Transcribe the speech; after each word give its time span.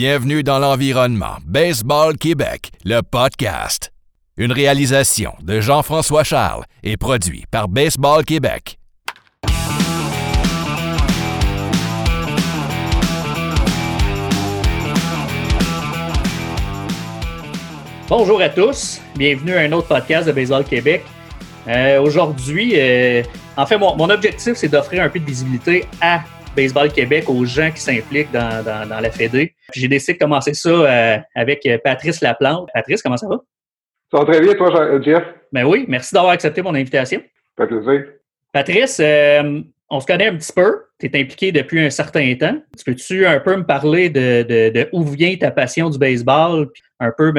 Bienvenue 0.00 0.44
dans 0.44 0.60
l'environnement 0.60 1.38
Baseball 1.44 2.16
Québec, 2.16 2.70
le 2.84 3.00
podcast. 3.00 3.90
Une 4.36 4.52
réalisation 4.52 5.32
de 5.42 5.60
Jean-François 5.60 6.22
Charles 6.22 6.62
et 6.84 6.96
produit 6.96 7.46
par 7.50 7.66
Baseball 7.66 8.24
Québec. 8.24 8.78
Bonjour 18.08 18.40
à 18.40 18.50
tous, 18.50 19.00
bienvenue 19.16 19.56
à 19.56 19.62
un 19.62 19.72
autre 19.72 19.88
podcast 19.88 20.28
de 20.28 20.32
Baseball 20.32 20.62
Québec. 20.62 21.02
Euh, 21.66 22.00
Aujourd'hui, 22.00 22.74
euh, 22.76 23.24
en 23.56 23.66
fait, 23.66 23.76
mon, 23.76 23.96
mon 23.96 24.08
objectif, 24.10 24.52
c'est 24.54 24.68
d'offrir 24.68 25.02
un 25.02 25.08
peu 25.08 25.18
de 25.18 25.24
visibilité 25.24 25.86
à 26.00 26.20
Baseball 26.56 26.92
Québec 26.92 27.28
aux 27.28 27.44
gens 27.44 27.70
qui 27.70 27.80
s'impliquent 27.80 28.32
dans, 28.32 28.64
dans, 28.64 28.88
dans, 28.88 29.00
la 29.00 29.10
Fédé. 29.10 29.54
J'ai 29.74 29.88
décidé 29.88 30.14
de 30.14 30.18
commencer 30.18 30.54
ça 30.54 30.68
euh, 30.68 31.18
avec 31.34 31.68
Patrice 31.84 32.20
Laplante. 32.20 32.68
Patrice, 32.74 33.02
comment 33.02 33.16
ça 33.16 33.28
va? 33.28 33.40
Ça 34.10 34.18
va 34.18 34.24
très 34.24 34.40
bien, 34.40 34.54
toi, 34.54 35.00
Jeff? 35.02 35.24
Ben 35.52 35.64
oui, 35.64 35.84
merci 35.88 36.14
d'avoir 36.14 36.32
accepté 36.32 36.62
mon 36.62 36.74
invitation. 36.74 37.20
Ça 37.56 37.66
fait 37.66 37.74
plaisir. 37.74 38.06
Patrice, 38.52 39.00
euh, 39.00 39.60
on 39.90 40.00
se 40.00 40.06
connaît 40.06 40.28
un 40.28 40.36
petit 40.36 40.52
peu. 40.52 40.84
Tu 40.98 41.06
es 41.06 41.20
impliqué 41.20 41.52
depuis 41.52 41.80
un 41.80 41.90
certain 41.90 42.34
temps. 42.34 42.56
Tu 42.76 42.84
peux-tu 42.84 43.26
un 43.26 43.40
peu 43.40 43.56
me 43.56 43.64
parler 43.64 44.10
de, 44.10 44.42
de, 44.42 44.70
de, 44.70 44.88
où 44.92 45.04
vient 45.04 45.36
ta 45.36 45.50
passion 45.50 45.90
du 45.90 45.98
baseball, 45.98 46.70
puis 46.72 46.82
un 47.00 47.12
peu 47.16 47.32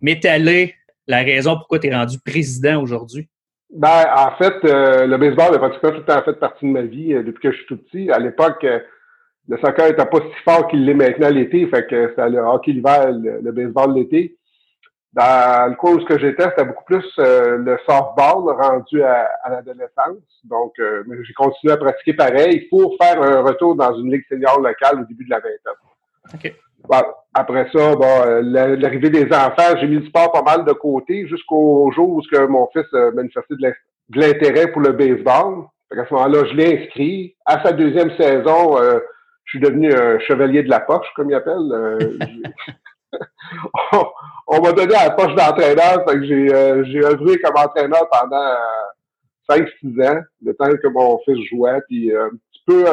m'étaler 0.00 0.74
la 1.06 1.22
raison 1.22 1.56
pourquoi 1.56 1.78
tu 1.78 1.88
es 1.88 1.94
rendu 1.94 2.18
président 2.24 2.82
aujourd'hui? 2.82 3.28
Ben, 3.72 4.04
en 4.14 4.36
fait, 4.36 4.64
euh, 4.64 5.06
le 5.06 5.16
baseball 5.16 5.54
a 5.54 5.58
pratiquement 5.58 5.92
tout 5.92 5.96
le 5.96 6.04
temps 6.04 6.22
fait 6.22 6.38
partie 6.38 6.66
de 6.66 6.70
ma 6.70 6.82
vie 6.82 7.14
euh, 7.14 7.22
depuis 7.22 7.40
que 7.40 7.52
je 7.52 7.56
suis 7.56 7.66
tout 7.66 7.78
petit. 7.78 8.10
À 8.10 8.18
l'époque, 8.18 8.62
euh, 8.64 8.80
le 9.48 9.56
soccer 9.58 9.88
n'était 9.88 10.04
pas 10.04 10.18
si 10.18 10.42
fort 10.44 10.68
qu'il 10.68 10.84
l'est 10.84 10.92
maintenant 10.92 11.30
l'été, 11.30 11.66
fait 11.68 11.86
que 11.86 12.10
c'était 12.10 12.28
le 12.28 12.40
hockey 12.40 12.72
l'hiver, 12.72 13.10
le, 13.12 13.40
le, 13.40 13.52
baseball 13.52 13.94
l'été. 13.94 14.36
Dans 15.14 15.70
le 15.70 15.76
cours 15.76 15.94
où 15.94 16.18
j'étais, 16.18 16.42
c'était 16.42 16.66
beaucoup 16.66 16.84
plus 16.84 17.04
euh, 17.18 17.56
le 17.56 17.78
softball 17.86 18.54
rendu 18.60 19.02
à, 19.02 19.28
à 19.42 19.50
l'adolescence. 19.50 20.20
Donc, 20.44 20.74
j'ai 20.78 21.34
continué 21.34 21.72
à 21.72 21.76
pratiquer 21.78 22.14
pareil 22.14 22.68
pour 22.68 22.96
faire 23.00 23.22
un 23.22 23.40
retour 23.40 23.74
dans 23.74 23.94
une 23.94 24.12
ligue 24.12 24.24
senior 24.28 24.60
locale 24.60 25.00
au 25.00 25.04
début 25.04 25.24
de 25.24 25.30
la 25.30 25.40
vingtaine. 25.40 26.40
Bon, 26.88 27.02
après 27.34 27.68
ça, 27.72 27.94
bon, 27.94 28.22
euh, 28.26 28.42
l'arrivée 28.76 29.10
des 29.10 29.26
enfants, 29.32 29.76
j'ai 29.80 29.86
mis 29.86 29.96
le 29.96 30.06
sport 30.06 30.32
pas 30.32 30.42
mal 30.42 30.64
de 30.64 30.72
côté 30.72 31.26
jusqu'au 31.28 31.90
jour 31.92 32.10
où 32.10 32.22
que 32.22 32.46
mon 32.46 32.68
fils 32.72 32.86
manifestait 33.14 33.54
de 33.54 34.20
l'intérêt 34.20 34.70
pour 34.70 34.82
le 34.82 34.92
baseball. 34.92 35.66
À 35.98 36.06
ce 36.06 36.14
moment-là, 36.14 36.44
je 36.50 36.54
l'ai 36.54 36.82
inscrit. 36.82 37.36
À 37.44 37.62
sa 37.62 37.72
deuxième 37.72 38.10
saison, 38.16 38.78
euh, 38.78 38.98
je 39.44 39.50
suis 39.50 39.60
devenu 39.60 39.92
un 39.92 40.18
chevalier 40.20 40.62
de 40.62 40.70
la 40.70 40.80
poche, 40.80 41.06
comme 41.14 41.30
il 41.30 41.34
appelle. 41.34 41.70
Euh, 41.72 41.98
on, 43.92 44.06
on 44.46 44.62
m'a 44.62 44.72
donné 44.72 44.92
la 44.92 45.10
poche 45.10 45.34
d'entraîneur, 45.34 46.02
fait 46.08 46.14
que 46.14 46.24
j'ai 46.24 46.54
euh, 46.54 46.82
j'ai 46.84 47.04
œuvré 47.04 47.38
comme 47.40 47.56
entraîneur 47.56 48.08
pendant 48.10 48.54
5-6 49.50 50.08
ans, 50.08 50.22
le 50.42 50.54
temps 50.54 50.70
que 50.82 50.88
mon 50.88 51.18
fils 51.26 51.46
jouait, 51.50 51.82
puis 51.88 52.10
un 52.16 52.30
petit 52.30 52.62
peu 52.66 52.84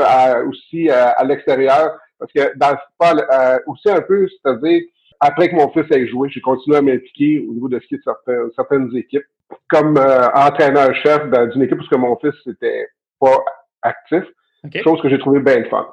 aussi 0.49 0.89
à 0.89 1.23
l'extérieur 1.23 1.97
parce 2.19 2.31
que 2.31 2.57
dans 2.57 2.71
le 2.71 2.77
football, 2.77 3.27
euh, 3.31 3.59
aussi 3.67 3.89
un 3.89 4.01
peu, 4.01 4.27
c'est-à-dire, 4.27 4.83
après 5.19 5.49
que 5.49 5.55
mon 5.55 5.69
fils 5.69 5.85
ait 5.91 6.07
joué, 6.07 6.29
j'ai 6.29 6.41
continué 6.41 6.77
à 6.77 6.81
m'impliquer 6.81 7.45
au 7.47 7.53
niveau 7.53 7.69
de 7.69 7.79
ski 7.79 7.97
de 7.97 8.01
certaines, 8.03 8.49
certaines 8.55 8.95
équipes, 8.95 9.25
comme 9.69 9.97
euh, 9.97 10.27
entraîneur-chef 10.33 11.29
d'une 11.51 11.63
équipe 11.63 11.77
parce 11.77 11.89
que 11.89 11.95
mon 11.95 12.15
fils 12.17 12.35
n'était 12.45 12.87
pas 13.19 13.43
actif, 13.81 14.23
okay. 14.65 14.81
chose 14.83 15.01
que 15.01 15.09
j'ai 15.09 15.19
trouvé 15.19 15.39
bien 15.39 15.63
fun. 15.65 15.87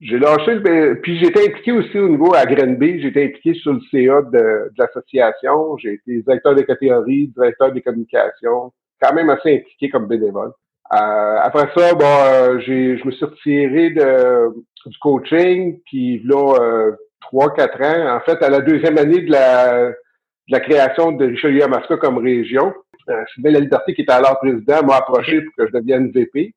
J'ai 0.00 0.18
lâché 0.18 0.54
le... 0.54 1.00
Puis 1.02 1.18
j'étais 1.18 1.48
impliqué 1.48 1.72
aussi 1.72 1.98
au 1.98 2.08
niveau 2.08 2.34
à 2.34 2.46
Grenby, 2.46 3.02
j'étais 3.02 3.26
impliqué 3.26 3.54
sur 3.54 3.74
le 3.74 3.80
CA 3.90 4.22
de, 4.22 4.30
de 4.32 4.72
l'association, 4.78 5.76
j'ai 5.76 5.94
été 5.94 6.22
directeur 6.22 6.54
des 6.54 6.64
catégories, 6.64 7.28
directeur 7.28 7.70
des 7.70 7.82
communications, 7.82 8.72
quand 9.00 9.14
même 9.14 9.28
assez 9.28 9.56
impliqué 9.56 9.90
comme 9.90 10.06
bénévole. 10.06 10.52
Euh, 10.92 11.36
après 11.40 11.68
ça, 11.76 11.94
bon, 11.94 12.04
euh, 12.04 12.58
j'ai, 12.60 12.98
je 12.98 13.06
me 13.06 13.12
suis 13.12 13.24
retiré 13.24 13.90
du 13.90 14.98
coaching, 15.00 15.80
puis 15.86 16.20
là, 16.24 16.56
euh, 16.60 16.92
trois, 17.20 17.54
quatre 17.54 17.80
ans, 17.80 18.16
en 18.16 18.20
fait, 18.20 18.42
à 18.42 18.50
la 18.50 18.60
deuxième 18.60 18.98
année 18.98 19.20
de 19.20 19.30
la, 19.30 20.60
création 20.60 21.12
de 21.12 21.26
Richelieu 21.26 21.62
Amasca 21.62 21.96
comme 21.96 22.18
région, 22.18 22.74
euh, 23.08 23.22
Sylvain 23.32 23.52
La 23.52 23.60
Liberté, 23.60 23.94
qui 23.94 24.02
était 24.02 24.12
alors 24.12 24.40
président, 24.40 24.82
m'a 24.84 24.96
approché 24.96 25.42
pour 25.42 25.54
que 25.56 25.66
je 25.68 25.72
devienne 25.72 26.10
VP. 26.10 26.54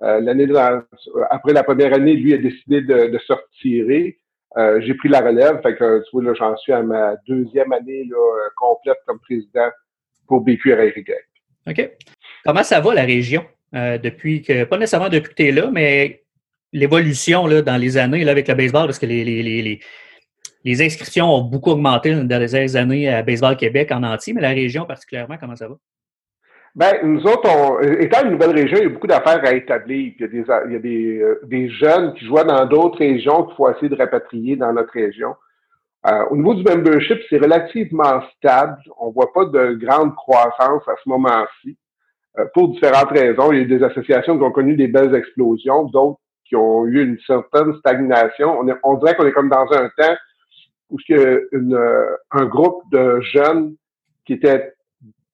L'année 0.00 0.48
après 1.30 1.52
la 1.52 1.62
première 1.62 1.94
année, 1.94 2.14
lui 2.14 2.34
a 2.34 2.36
décidé 2.36 2.80
de, 2.80 3.06
de 3.12 3.18
se 3.18 3.32
retirer. 3.32 4.18
J'ai 4.80 4.94
pris 4.94 5.08
la 5.08 5.20
relève, 5.20 5.62
fait 5.62 5.76
que 5.76 6.00
tu 6.00 6.10
vois, 6.12 6.24
là, 6.24 6.34
j'en 6.34 6.56
suis 6.56 6.72
à 6.72 6.82
ma 6.82 7.14
deuxième 7.28 7.72
année 7.72 8.08
complète 8.56 8.98
comme 9.06 9.20
président 9.20 9.68
pour 10.26 10.40
BQRY. 10.40 11.04
OK. 11.68 11.90
Comment 12.44 12.64
ça 12.64 12.80
va 12.80 12.94
la 12.94 13.04
région? 13.04 13.44
Euh, 13.74 13.96
depuis 13.96 14.42
que, 14.42 14.64
pas 14.64 14.76
nécessairement 14.76 15.08
depuis 15.08 15.30
que 15.30 15.34
tu 15.34 15.48
es 15.48 15.52
là, 15.52 15.70
mais 15.72 16.22
l'évolution 16.72 17.48
dans 17.48 17.76
les 17.76 17.96
années 17.96 18.24
là, 18.24 18.32
avec 18.32 18.48
le 18.48 18.54
baseball, 18.54 18.86
parce 18.86 18.98
que 18.98 19.06
les, 19.06 19.24
les, 19.24 19.42
les, 19.42 19.80
les 20.64 20.82
inscriptions 20.82 21.34
ont 21.34 21.42
beaucoup 21.42 21.70
augmenté 21.70 22.14
dans 22.14 22.38
les 22.38 22.46
dernières 22.46 22.76
années 22.76 23.08
à 23.08 23.22
Baseball 23.22 23.56
Québec 23.56 23.90
en 23.90 24.02
entier, 24.02 24.34
mais 24.34 24.42
la 24.42 24.50
région 24.50 24.84
particulièrement, 24.84 25.36
comment 25.40 25.56
ça 25.56 25.68
va? 25.68 25.76
Ben, 26.74 27.00
nous 27.02 27.22
autres, 27.26 27.48
on, 27.50 27.80
étant 27.80 28.24
une 28.24 28.32
nouvelle 28.32 28.52
région, 28.52 28.78
il 28.78 28.84
y 28.84 28.86
a 28.86 28.88
beaucoup 28.88 29.06
d'affaires 29.06 29.44
à 29.44 29.52
établir. 29.52 30.14
Il 30.18 30.20
y 30.20 30.24
a 30.24 30.28
des, 30.28 30.44
il 30.66 30.72
y 30.72 30.76
a 30.76 30.78
des, 30.78 31.18
euh, 31.20 31.40
des 31.44 31.68
jeunes 31.68 32.14
qui 32.14 32.24
jouent 32.24 32.42
dans 32.44 32.64
d'autres 32.64 32.98
régions 32.98 33.44
qu'il 33.44 33.56
faut 33.56 33.70
essayer 33.70 33.90
de 33.90 33.96
rapatrier 33.96 34.56
dans 34.56 34.72
notre 34.72 34.92
région. 34.92 35.34
Euh, 36.06 36.24
au 36.30 36.36
niveau 36.36 36.54
du 36.54 36.62
membership, 36.64 37.18
c'est 37.28 37.38
relativement 37.38 38.22
stable. 38.36 38.78
On 38.98 39.10
voit 39.10 39.32
pas 39.32 39.44
de 39.44 39.74
grande 39.74 40.14
croissance 40.14 40.82
à 40.88 40.94
ce 41.02 41.08
moment-ci. 41.08 41.76
Euh, 42.38 42.46
pour 42.54 42.68
différentes 42.68 43.10
raisons. 43.10 43.52
Il 43.52 43.58
y 43.58 43.62
a 43.62 43.78
des 43.78 43.84
associations 43.84 44.38
qui 44.38 44.42
ont 44.42 44.52
connu 44.52 44.74
des 44.74 44.88
belles 44.88 45.14
explosions, 45.14 45.84
d'autres 45.84 46.18
qui 46.46 46.56
ont 46.56 46.86
eu 46.86 47.02
une 47.02 47.18
certaine 47.26 47.74
stagnation. 47.78 48.58
On, 48.58 48.66
est, 48.68 48.74
on 48.84 48.94
dirait 48.94 49.14
qu'on 49.14 49.26
est 49.26 49.32
comme 49.32 49.50
dans 49.50 49.70
un 49.70 49.90
temps 49.98 50.16
où 50.88 50.96
il 51.08 51.16
euh, 51.16 52.16
un 52.30 52.46
groupe 52.46 52.84
de 52.90 53.20
jeunes 53.20 53.74
qui 54.26 54.34
étaient 54.34 54.72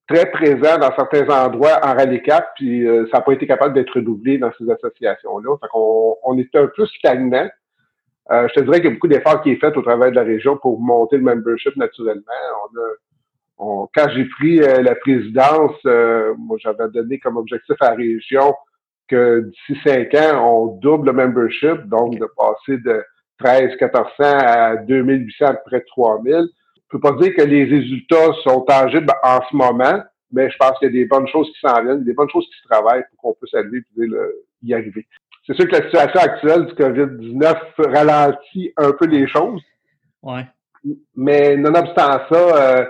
très 0.08 0.28
présents 0.30 0.78
dans 0.78 0.92
certains 0.96 1.28
endroits 1.28 1.78
en 1.84 1.94
rallye 1.94 2.22
cap, 2.22 2.50
puis 2.56 2.84
euh, 2.84 3.06
ça 3.12 3.18
n'a 3.18 3.22
pas 3.22 3.32
été 3.32 3.46
capable 3.46 3.74
d'être 3.74 3.94
redoublé 3.94 4.38
dans 4.38 4.50
ces 4.58 4.68
associations-là. 4.68 5.56
Fait 5.60 5.68
qu'on 5.68 6.16
on 6.24 6.38
est 6.38 6.54
un 6.56 6.66
peu 6.66 6.86
stagnant. 6.86 7.48
Euh, 8.32 8.48
je 8.48 8.54
te 8.54 8.60
dirais 8.60 8.80
qu'il 8.80 8.86
y 8.86 8.92
a 8.92 8.94
beaucoup 8.94 9.08
d'efforts 9.08 9.42
qui 9.42 9.50
est 9.50 9.60
fait 9.60 9.76
au 9.76 9.82
travers 9.82 10.10
de 10.10 10.16
la 10.16 10.24
région 10.24 10.56
pour 10.56 10.80
monter 10.80 11.16
le 11.16 11.22
membership 11.22 11.76
naturellement. 11.76 12.22
On 12.64 12.78
a 12.78 12.94
on, 13.58 13.88
quand 13.94 14.08
j'ai 14.10 14.24
pris 14.24 14.60
euh, 14.60 14.82
la 14.82 14.94
présidence, 14.94 15.76
euh, 15.86 16.34
moi 16.38 16.56
j'avais 16.60 16.88
donné 16.92 17.18
comme 17.18 17.36
objectif 17.36 17.76
à 17.80 17.90
la 17.90 17.96
région 17.96 18.54
que 19.08 19.40
d'ici 19.40 19.80
cinq 19.84 20.14
ans, 20.14 20.44
on 20.44 20.66
double 20.78 21.06
le 21.08 21.12
membership, 21.12 21.88
donc 21.88 22.18
de 22.18 22.26
passer 22.36 22.78
de 22.78 23.02
13 23.38 23.70
1400 23.80 24.04
à 24.20 24.76
2800 24.76 25.46
à 25.46 25.54
près 25.54 25.80
de 25.80 25.84
3000. 25.86 26.48
Je 26.74 26.80
peux 26.90 27.00
pas 27.00 27.12
dire 27.12 27.34
que 27.34 27.42
les 27.42 27.64
résultats 27.64 28.32
sont 28.44 28.62
tangibles 28.62 29.12
en 29.22 29.40
ce 29.50 29.56
moment, 29.56 30.02
mais 30.30 30.50
je 30.50 30.56
pense 30.58 30.78
qu'il 30.78 30.88
y 30.88 30.90
a 30.90 30.92
des 30.92 31.06
bonnes 31.06 31.28
choses 31.28 31.50
qui 31.52 31.60
s'en 31.60 31.82
viennent, 31.82 32.04
des 32.04 32.12
bonnes 32.12 32.30
choses 32.30 32.46
qui 32.46 32.60
se 32.62 32.68
travaillent 32.68 33.04
pour 33.10 33.20
qu'on 33.20 33.34
puisse 33.40 33.54
aller 33.54 33.78
et 33.78 34.66
y 34.66 34.74
arriver. 34.74 35.06
C'est 35.46 35.54
sûr 35.54 35.66
que 35.66 35.76
la 35.76 35.84
situation 35.84 36.20
actuelle 36.20 36.66
du 36.66 36.74
COVID-19 36.74 37.56
ralentit 37.78 38.72
un 38.76 38.92
peu 38.92 39.06
les 39.06 39.26
choses. 39.26 39.62
Ouais. 40.22 40.46
Mais 41.16 41.56
nonobstant 41.56 42.20
ça, 42.30 42.32
euh, 42.32 42.84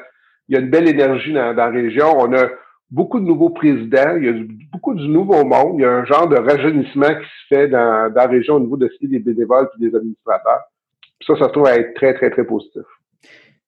il 0.48 0.54
y 0.54 0.56
a 0.56 0.60
une 0.60 0.70
belle 0.70 0.88
énergie 0.88 1.32
dans, 1.32 1.54
dans, 1.54 1.66
la 1.66 1.70
région. 1.70 2.18
On 2.18 2.32
a 2.32 2.48
beaucoup 2.90 3.20
de 3.20 3.24
nouveaux 3.24 3.50
présidents, 3.50 4.16
il 4.16 4.24
y 4.24 4.28
a 4.28 4.34
beaucoup 4.72 4.94
du 4.94 5.08
nouveau 5.08 5.44
monde. 5.44 5.76
Il 5.78 5.82
y 5.82 5.84
a 5.84 5.90
un 5.90 6.04
genre 6.04 6.28
de 6.28 6.36
rajeunissement 6.36 7.08
qui 7.08 7.26
se 7.26 7.54
fait 7.54 7.68
dans, 7.68 8.10
dans 8.10 8.22
la 8.22 8.26
région 8.26 8.54
au 8.54 8.60
niveau 8.60 8.76
de 8.76 8.88
ce 8.88 9.06
des 9.06 9.18
bénévoles 9.18 9.68
et 9.78 9.88
des 9.88 9.96
administrateurs. 9.96 10.62
ça, 11.26 11.36
ça 11.36 11.44
se 11.46 11.52
trouve 11.52 11.66
à 11.66 11.76
être 11.76 11.94
très, 11.94 12.14
très, 12.14 12.30
très 12.30 12.44
positif. 12.44 12.82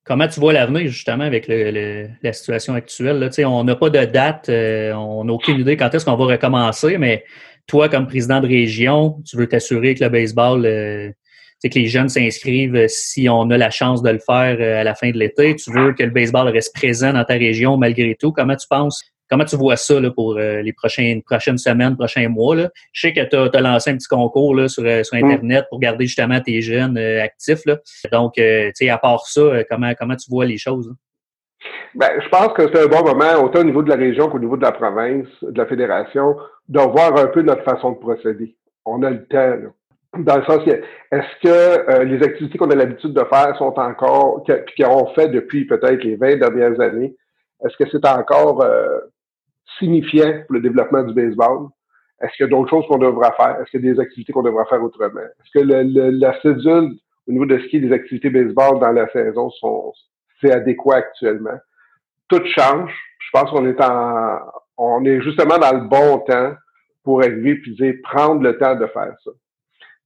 Comment 0.04 0.26
tu 0.26 0.40
vois 0.40 0.54
l'avenir 0.54 0.88
justement 0.88 1.24
avec 1.24 1.46
le, 1.46 1.70
le, 1.70 2.08
la 2.22 2.32
situation 2.32 2.74
actuelle? 2.74 3.18
Là? 3.18 3.28
On 3.48 3.64
n'a 3.64 3.76
pas 3.76 3.90
de 3.90 4.04
date, 4.06 4.48
euh, 4.48 4.92
on 4.94 5.24
n'a 5.24 5.32
aucune 5.32 5.60
idée 5.60 5.76
quand 5.76 5.94
est-ce 5.94 6.04
qu'on 6.04 6.16
va 6.16 6.24
recommencer, 6.24 6.96
mais 6.96 7.24
toi, 7.66 7.88
comme 7.88 8.06
président 8.06 8.40
de 8.40 8.48
région, 8.48 9.22
tu 9.24 9.36
veux 9.36 9.46
t'assurer 9.46 9.94
que 9.94 10.02
le 10.02 10.10
baseball 10.10 10.64
euh, 10.64 11.10
c'est 11.60 11.68
que 11.68 11.78
les 11.78 11.86
jeunes 11.86 12.08
s'inscrivent 12.08 12.74
euh, 12.74 12.88
si 12.88 13.28
on 13.28 13.50
a 13.50 13.58
la 13.58 13.70
chance 13.70 14.02
de 14.02 14.10
le 14.10 14.18
faire 14.18 14.56
euh, 14.60 14.80
à 14.80 14.84
la 14.84 14.94
fin 14.94 15.10
de 15.10 15.18
l'été. 15.18 15.54
Tu 15.56 15.70
veux 15.70 15.92
que 15.92 16.02
le 16.02 16.10
baseball 16.10 16.48
reste 16.48 16.74
présent 16.74 17.12
dans 17.12 17.24
ta 17.24 17.34
région 17.34 17.76
malgré 17.76 18.16
tout. 18.18 18.32
Comment 18.32 18.56
tu 18.56 18.66
penses? 18.66 19.04
Comment 19.30 19.44
tu 19.44 19.56
vois 19.56 19.76
ça 19.76 20.00
là, 20.00 20.10
pour 20.10 20.38
euh, 20.38 20.60
les 20.62 20.72
prochaines, 20.72 21.22
prochaines 21.22 21.58
semaines, 21.58 21.96
prochains 21.96 22.28
mois? 22.28 22.56
Là? 22.56 22.70
Je 22.92 23.02
sais 23.02 23.12
que 23.12 23.20
tu 23.20 23.56
as, 23.56 23.60
lancé 23.60 23.90
un 23.90 23.96
petit 23.96 24.08
concours 24.08 24.56
là, 24.56 24.68
sur, 24.68 24.82
sur 25.04 25.16
mm. 25.16 25.24
Internet 25.24 25.66
pour 25.68 25.78
garder 25.78 26.06
justement 26.06 26.40
tes 26.40 26.62
jeunes 26.62 26.98
actifs. 26.98 27.64
Là. 27.66 27.78
Donc, 28.10 28.32
tu 28.34 28.42
sais, 28.74 28.88
à 28.88 28.98
part 28.98 29.26
ça, 29.26 29.62
comment, 29.70 29.92
comment 29.96 30.16
tu 30.16 30.28
vois 30.30 30.46
les 30.46 30.58
choses? 30.58 30.92
Ben, 31.94 32.08
je 32.20 32.28
pense 32.28 32.54
que 32.54 32.68
c'est 32.72 32.82
un 32.82 32.86
bon 32.86 33.04
moment, 33.04 33.44
autant 33.44 33.60
au 33.60 33.64
niveau 33.64 33.82
de 33.82 33.90
la 33.90 33.96
région 33.96 34.28
qu'au 34.28 34.38
niveau 34.38 34.56
de 34.56 34.62
la 34.62 34.72
province, 34.72 35.28
de 35.42 35.58
la 35.58 35.66
fédération, 35.66 36.34
de 36.68 36.80
voir 36.80 37.16
un 37.16 37.26
peu 37.26 37.42
notre 37.42 37.62
façon 37.62 37.92
de 37.92 37.98
procéder. 37.98 38.56
On 38.84 39.02
a 39.02 39.10
le 39.10 39.26
temps. 39.26 39.36
Là 39.36 39.68
Dans 40.16 40.36
le 40.38 40.44
sens 40.44 40.64
que, 40.64 40.70
est-ce 40.70 41.40
que 41.42 41.90
euh, 41.90 42.04
les 42.04 42.22
activités 42.24 42.58
qu'on 42.58 42.70
a 42.70 42.74
l'habitude 42.74 43.12
de 43.12 43.24
faire 43.24 43.56
sont 43.56 43.78
encore, 43.78 44.42
puis 44.44 44.82
qu'on 44.82 45.06
fait 45.14 45.28
depuis 45.28 45.66
peut-être 45.66 46.02
les 46.02 46.16
20 46.16 46.36
dernières 46.36 46.80
années, 46.80 47.14
est-ce 47.64 47.76
que 47.76 47.88
c'est 47.90 48.04
encore 48.06 48.62
euh, 48.62 48.98
signifiant 49.78 50.42
pour 50.46 50.54
le 50.54 50.60
développement 50.60 51.04
du 51.04 51.14
baseball? 51.14 51.68
Est-ce 52.20 52.32
qu'il 52.36 52.46
y 52.46 52.48
a 52.48 52.50
d'autres 52.50 52.70
choses 52.70 52.86
qu'on 52.88 52.98
devra 52.98 53.32
faire? 53.32 53.60
Est-ce 53.60 53.70
qu'il 53.70 53.84
y 53.84 53.88
a 53.88 53.94
des 53.94 54.00
activités 54.00 54.32
qu'on 54.32 54.42
devra 54.42 54.64
faire 54.66 54.82
autrement? 54.82 55.20
Est-ce 55.20 55.60
que 55.60 55.64
le, 55.64 56.10
la 56.10 56.38
cédule 56.40 56.96
au 57.28 57.32
niveau 57.32 57.46
de 57.46 57.58
ce 57.58 57.66
qui 57.66 57.76
est 57.76 57.80
des 57.80 57.92
activités 57.92 58.30
baseball 58.30 58.80
dans 58.80 58.92
la 58.92 59.08
saison 59.10 59.48
sont 59.50 59.92
c'est 60.40 60.52
adéquat 60.52 60.96
actuellement? 60.96 61.58
Tout 62.28 62.44
change. 62.46 62.92
Je 63.18 63.30
pense 63.32 63.50
qu'on 63.50 63.66
est 63.66 63.80
en 63.80 64.38
on 64.76 65.04
est 65.04 65.20
justement 65.20 65.58
dans 65.58 65.72
le 65.72 65.86
bon 65.86 66.18
temps 66.20 66.54
pour 67.04 67.22
arriver 67.22 67.56
puis 67.56 67.74
dire 67.74 67.94
prendre 68.02 68.42
le 68.42 68.58
temps 68.58 68.74
de 68.74 68.86
faire 68.86 69.14
ça. 69.22 69.30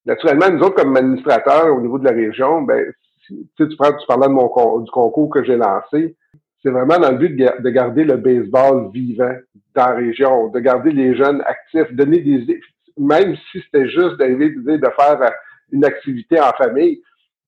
Naturellement, 0.07 0.51
nous 0.51 0.63
autres, 0.63 0.83
comme 0.83 0.97
administrateurs 0.97 1.75
au 1.75 1.81
niveau 1.81 1.99
de 1.99 2.05
la 2.05 2.13
région, 2.13 2.63
ben, 2.63 2.93
si, 3.27 3.49
tu 3.57 3.77
prends, 3.77 3.93
tu 3.93 4.07
parlais 4.07 4.29
de 4.29 4.33
mon 4.33 4.81
du 4.81 4.91
concours 4.91 5.31
que 5.31 5.43
j'ai 5.45 5.57
lancé, 5.57 6.17
c'est 6.63 6.71
vraiment 6.71 6.99
dans 6.99 7.11
le 7.11 7.19
but 7.19 7.37
de, 7.37 7.71
garder 7.71 8.05
le 8.05 8.17
baseball 8.17 8.91
vivant 8.93 9.35
dans 9.75 9.87
la 9.87 9.95
région, 9.95 10.49
de 10.49 10.61
garder 10.61 10.91
les 10.91 11.15
jeunes 11.15 11.43
actifs, 11.47 11.93
donner 11.93 12.21
des 12.21 12.61
même 12.97 13.35
si 13.51 13.61
c'était 13.61 13.89
juste 13.89 14.17
d'arriver 14.19 14.51
de 14.51 14.89
faire 14.97 15.33
une 15.73 15.85
activité 15.85 16.41
en 16.41 16.53
famille. 16.53 17.03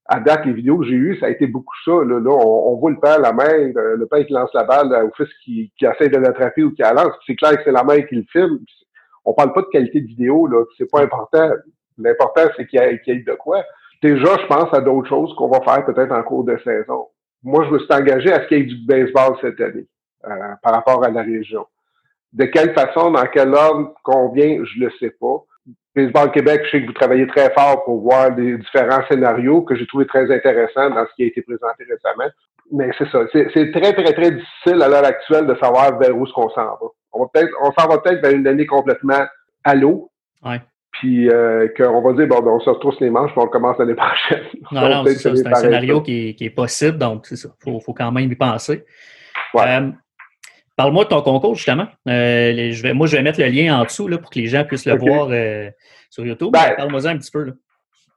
À 0.09 0.21
date, 0.21 0.45
les 0.45 0.53
vidéos 0.53 0.79
que 0.79 0.87
j'ai 0.87 0.95
eues, 0.95 1.19
ça 1.19 1.27
a 1.27 1.31
été 1.31 1.47
beaucoup 1.47 1.75
ça. 1.85 1.93
Là, 1.93 2.21
on, 2.31 2.77
voit 2.77 2.91
le 2.93 3.01
père, 3.01 3.19
la 3.19 3.33
mère, 3.33 3.73
le 3.75 4.07
père 4.07 4.25
qui 4.25 4.33
lance 4.33 4.51
la 4.55 4.63
balle 4.63 4.93
au 5.05 5.11
fils 5.17 5.33
qui, 5.45 5.73
qui 5.77 5.85
essaie 5.85 6.09
de 6.09 6.17
l'attraper 6.17 6.63
ou 6.63 6.73
qui 6.73 6.83
la 6.83 6.93
lance. 6.93 7.13
C'est 7.27 7.35
clair 7.35 7.57
que 7.57 7.65
c'est 7.65 7.73
la 7.73 7.83
mère 7.83 8.07
qui 8.07 8.15
le 8.15 8.25
filme. 8.31 8.59
On 9.25 9.35
parle 9.35 9.53
pas 9.53 9.63
de 9.63 9.67
qualité 9.67 10.01
de 10.01 10.07
vidéo, 10.07 10.47
là. 10.47 10.65
C'est 10.79 10.89
pas 10.89 11.03
important. 11.03 11.51
L'important, 11.99 12.43
c'est 12.57 12.67
qu'il 12.67 12.81
y, 12.81 13.11
ait 13.11 13.15
de 13.19 13.35
quoi. 13.35 13.63
Déjà, 14.03 14.37
je 14.39 14.47
pense 14.47 14.73
à 14.73 14.81
d'autres 14.81 15.09
choses 15.09 15.35
qu'on 15.37 15.49
va 15.49 15.61
faire 15.63 15.85
peut-être 15.87 16.13
en 16.13 16.23
cours 16.23 16.45
de 16.45 16.59
saison. 16.65 17.09
Moi, 17.43 17.65
je 17.65 17.71
me 17.71 17.79
suis 17.79 17.93
engagé 17.93 18.33
à 18.33 18.43
ce 18.43 18.49
qu'il 18.49 18.59
y 18.59 18.61
ait 18.61 18.65
du 18.65 18.87
baseball 18.87 19.37
cette 19.41 19.61
année 19.61 19.87
euh, 20.27 20.55
par 20.63 20.75
rapport 20.75 21.05
à 21.05 21.11
la 21.11 21.23
région. 21.23 21.67
De 22.33 22.45
quelle 22.45 22.75
façon, 22.75 23.13
dans 23.13 23.27
quel 23.27 23.55
ordre, 23.55 23.95
combien, 24.03 24.63
je 24.65 24.81
le 24.81 24.91
sais 25.01 25.15
pas. 25.19 25.45
Baseball 25.95 26.31
Québec, 26.31 26.63
je 26.65 26.71
sais 26.71 26.83
que 26.83 26.87
vous 26.87 26.93
travaillez 26.93 27.27
très 27.27 27.51
fort 27.55 27.83
pour 27.85 28.03
voir 28.03 28.35
les 28.37 28.59
différents 28.59 29.03
scénarios 29.09 29.63
que 29.63 29.75
j'ai 29.75 29.87
trouvé 29.87 30.07
très 30.07 30.31
intéressants 30.31 30.91
dans 30.91 31.07
ce 31.07 31.15
qui 31.15 31.23
a 31.23 31.27
été 31.27 31.41
présenté 31.41 31.85
récemment. 31.85 32.31
Mais 32.71 32.91
c'est 32.99 33.09
ça. 33.09 33.21
C'est 33.33 33.71
très, 33.73 33.95
très, 33.95 34.13
très 34.13 34.31
difficile 34.33 34.83
à 34.83 34.89
l'heure 34.89 35.05
actuelle 35.07 35.47
de 35.47 35.55
savoir 35.55 35.99
vers 35.99 36.17
où 36.17 36.27
ce 36.27 36.33
qu'on 36.35 36.51
s'en 36.51 36.65
va. 36.65 36.89
On 37.13 37.21
va 37.21 37.29
peut-être, 37.33 37.51
on 37.63 37.73
s'en 37.73 37.89
va 37.89 37.99
peut-être 37.99 38.21
vers 38.21 38.33
une 38.33 38.47
année 38.47 38.67
complètement 38.67 39.25
à 39.65 39.75
l'eau. 39.75 40.11
Ouais. 40.45 40.61
Puis 40.99 41.29
euh, 41.29 41.69
qu'on 41.77 42.01
va 42.01 42.13
dire, 42.15 42.27
bon, 42.27 42.41
ben, 42.41 42.53
on 42.53 42.61
se 42.61 42.71
retrousse 42.71 42.99
les 43.01 43.11
manches, 43.11 43.33
puis 43.33 43.41
on 43.41 43.49
commence 43.49 43.79
l'année 43.79 43.95
prochaine. 43.95 44.45
Non, 44.73 44.89
non, 44.89 45.05
c'est 45.07 45.29
un 45.29 45.55
scénario 45.55 46.01
qui 46.01 46.31
est, 46.31 46.35
qui 46.35 46.45
est, 46.45 46.51
possible, 46.51 46.99
donc 46.99 47.27
c'est 47.27 47.37
ça. 47.37 47.49
Il 47.61 47.73
faut, 47.73 47.81
faut, 47.81 47.95
quand 47.95 48.11
même 48.11 48.31
y 48.31 48.35
penser. 48.35 48.85
Euh, 49.55 49.91
Parle-moi 50.77 51.05
de 51.05 51.09
ton 51.09 51.23
concours, 51.23 51.55
justement. 51.55 51.87
Euh, 52.09 52.71
je 52.73 52.83
vais, 52.83 52.93
moi, 52.93 53.07
je 53.07 53.17
vais 53.17 53.23
mettre 53.23 53.41
le 53.41 53.47
lien 53.47 53.79
en 53.79 53.85
dessous 53.85 54.09
là, 54.09 54.19
pour 54.19 54.31
que 54.31 54.39
les 54.39 54.47
gens 54.47 54.65
puissent 54.65 54.87
le 54.87 54.97
voir 54.97 55.29
sur 56.11 56.27
YouTube. 56.27 56.51
Ben, 56.53 56.75
Parle-moi 56.77 57.07
un 57.07 57.17
petit 57.17 57.31
peu. 57.31 57.45
Là. 57.45 57.53